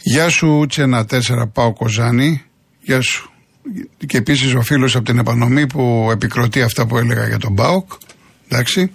Γεια 0.03 0.29
σου 0.29 0.67
Τσένα 0.69 1.07
4 1.11 1.21
Πάο 1.53 1.73
Κοζάνη. 1.73 2.43
Γεια 2.81 3.01
σου. 3.01 3.31
Και 4.07 4.17
επίσης 4.17 4.55
ο 4.55 4.63
φίλος 4.63 4.97
από 4.97 5.05
την 5.05 5.19
επανομή 5.19 5.67
που 5.67 6.09
επικροτεί 6.13 6.63
αυτά 6.63 6.87
που 6.87 6.99
έλεγα 6.99 7.27
για 7.27 7.39
τον 7.39 7.53
Μπάοκ. 7.53 7.93
Εντάξει. 8.49 8.91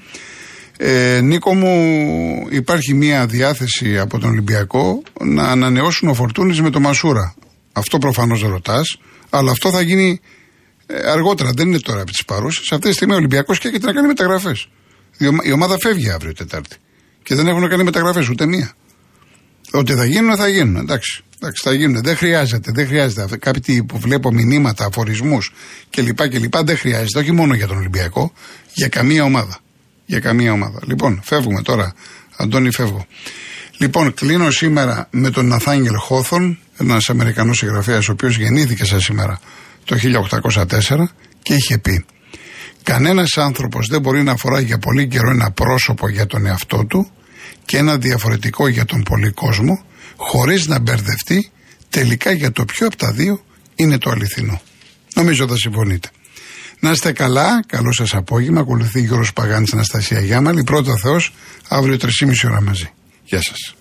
Ε, 0.78 1.20
Νίκο 1.22 1.56
μου 1.56 1.98
υπάρχει 2.50 2.94
μια 2.94 3.26
διάθεση 3.26 4.00
από 4.00 4.20
τον 4.20 4.30
Ολυμπιακό 4.30 5.02
να 5.24 5.44
ανανεώσουν 5.44 6.10
ο 6.10 6.14
Φορτούνης 6.14 6.62
με 6.62 6.70
το 6.70 6.80
Μασούρα. 6.80 7.36
Αυτό 7.74 7.98
προφανώς 7.98 8.42
ρωτάς, 8.42 8.98
αλλά 9.30 9.52
αυτό 9.52 9.72
θα 9.72 9.82
γίνει 9.82 10.20
ε, 10.20 10.43
αργότερα, 11.06 11.50
δεν 11.56 11.68
είναι 11.68 11.80
τώρα 11.80 12.02
από 12.02 12.12
τις 12.12 12.26
παρούσες. 12.26 12.72
Αυτή 12.72 12.88
τη 12.88 12.94
στιγμή 12.94 13.14
ο 13.14 13.18
Ολυμπιακός 13.18 13.60
και 13.60 13.68
έχετε 13.68 13.86
να 13.86 13.94
κάνει 13.94 14.08
μεταγραφές. 14.08 14.68
Η, 15.18 15.28
ομα- 15.28 15.44
η 15.44 15.52
ομάδα 15.52 15.78
φεύγει 15.82 16.10
αύριο 16.10 16.34
Τετάρτη 16.34 16.76
και 17.24 17.36
δεν 17.36 17.48
έχουν 17.48 17.70
κάνει 17.70 17.84
μεταγραφές 17.84 18.30
ούτε 18.30 18.46
μία. 18.46 18.72
Ότι 19.72 19.94
θα 19.94 20.06
γίνουν, 20.06 20.36
θα 20.36 20.48
γίνουν. 20.48 20.76
Εντάξει, 20.76 21.24
εντάξει 21.36 21.62
θα 21.66 21.74
γίνουν. 21.74 22.04
Δεν 22.04 22.16
χρειάζεται, 22.18 22.72
δεν 22.74 22.88
χρειάζεται. 22.88 23.22
Αυτοί- 23.24 23.40
Κάποιοι 23.40 23.84
που 23.84 24.00
βλέπω 24.00 24.32
μηνύματα, 24.32 24.86
αφορισμούς 24.86 25.54
κλπ. 25.90 26.28
κλπ. 26.28 26.58
Δεν 26.58 26.78
χρειάζεται. 26.78 27.20
Όχι 27.20 27.32
μόνο 27.32 27.54
για 27.54 27.68
τον 27.68 27.78
Ολυμπιακό, 27.78 28.34
για 28.74 28.88
καμία 28.88 29.24
ομάδα. 29.24 29.58
Για 30.06 30.20
καμία 30.20 30.52
ομάδα. 30.52 30.80
Λοιπόν, 30.86 31.22
φεύγουμε 31.24 31.62
τώρα. 31.62 31.94
Αντώνη, 32.38 32.72
φεύγω. 32.72 33.06
Λοιπόν, 33.78 34.14
κλείνω 34.14 34.52
σήμερα 34.52 35.08
με 35.12 35.30
τον 35.30 35.48
Ναθάνγελ 35.48 35.96
Χόθον, 35.96 36.60
ένας 36.78 37.10
Αμερικανός 37.10 37.58
συγγραφέας, 37.58 38.10
ο 38.10 38.12
οποίος 38.12 38.38
γεννήθηκε 38.38 38.86
σαν 38.86 39.00
σήμερα 39.02 39.40
το 39.84 39.96
1804 39.96 41.10
και 41.42 41.54
είχε 41.54 41.78
πει: 41.78 42.06
Κανένας 42.84 43.38
άνθρωπος 43.38 43.88
δεν 43.88 44.02
μπορεί 44.02 44.24
να 44.24 44.36
φοράει 44.36 44.64
για 44.64 44.78
πολύ 44.78 45.08
καιρό 45.08 45.30
ένα 45.30 45.52
πρόσωπο 45.52 46.10
για 46.10 46.26
τον 46.26 46.46
εαυτό 46.46 46.86
του 46.86 47.12
και 47.66 47.78
ένα 47.78 47.98
διαφορετικό 47.98 48.68
για 48.68 48.86
τον 48.86 49.04
πολύ 49.04 49.32
κόσμο, 49.32 49.84
χωρίς 50.16 50.68
να 50.68 50.80
μπερδευτεί 50.80 51.52
τελικά 51.90 52.32
για 52.32 52.52
το 52.52 52.66
ποιο 52.66 52.88
από 52.88 52.96
τα 52.96 53.12
δύο 53.12 53.44
είναι 53.76 53.98
το 53.98 54.10
αληθινό. 54.10 54.62
Νομίζω 55.14 55.48
θα 55.48 55.56
συμφωνείτε. 55.56 56.10
Να 56.80 56.92
είστε 56.92 57.12
καλά, 57.12 57.64
καλό 57.68 57.92
σας 57.92 58.14
απόγευμα. 58.14 58.60
Ακολουθεί 58.60 59.02
Γιώργος 59.02 59.34
Παγάνης 59.34 59.74
Αναστασία 59.74 60.20
Γιάμαλη. 60.20 60.64
Πρώτα 60.64 60.98
Θεός, 60.98 61.34
αύριο 61.68 61.98
3,5 61.98 62.48
ώρα 62.48 62.62
μαζί. 62.62 62.90
Γεια 63.24 63.42
σας. 63.42 63.76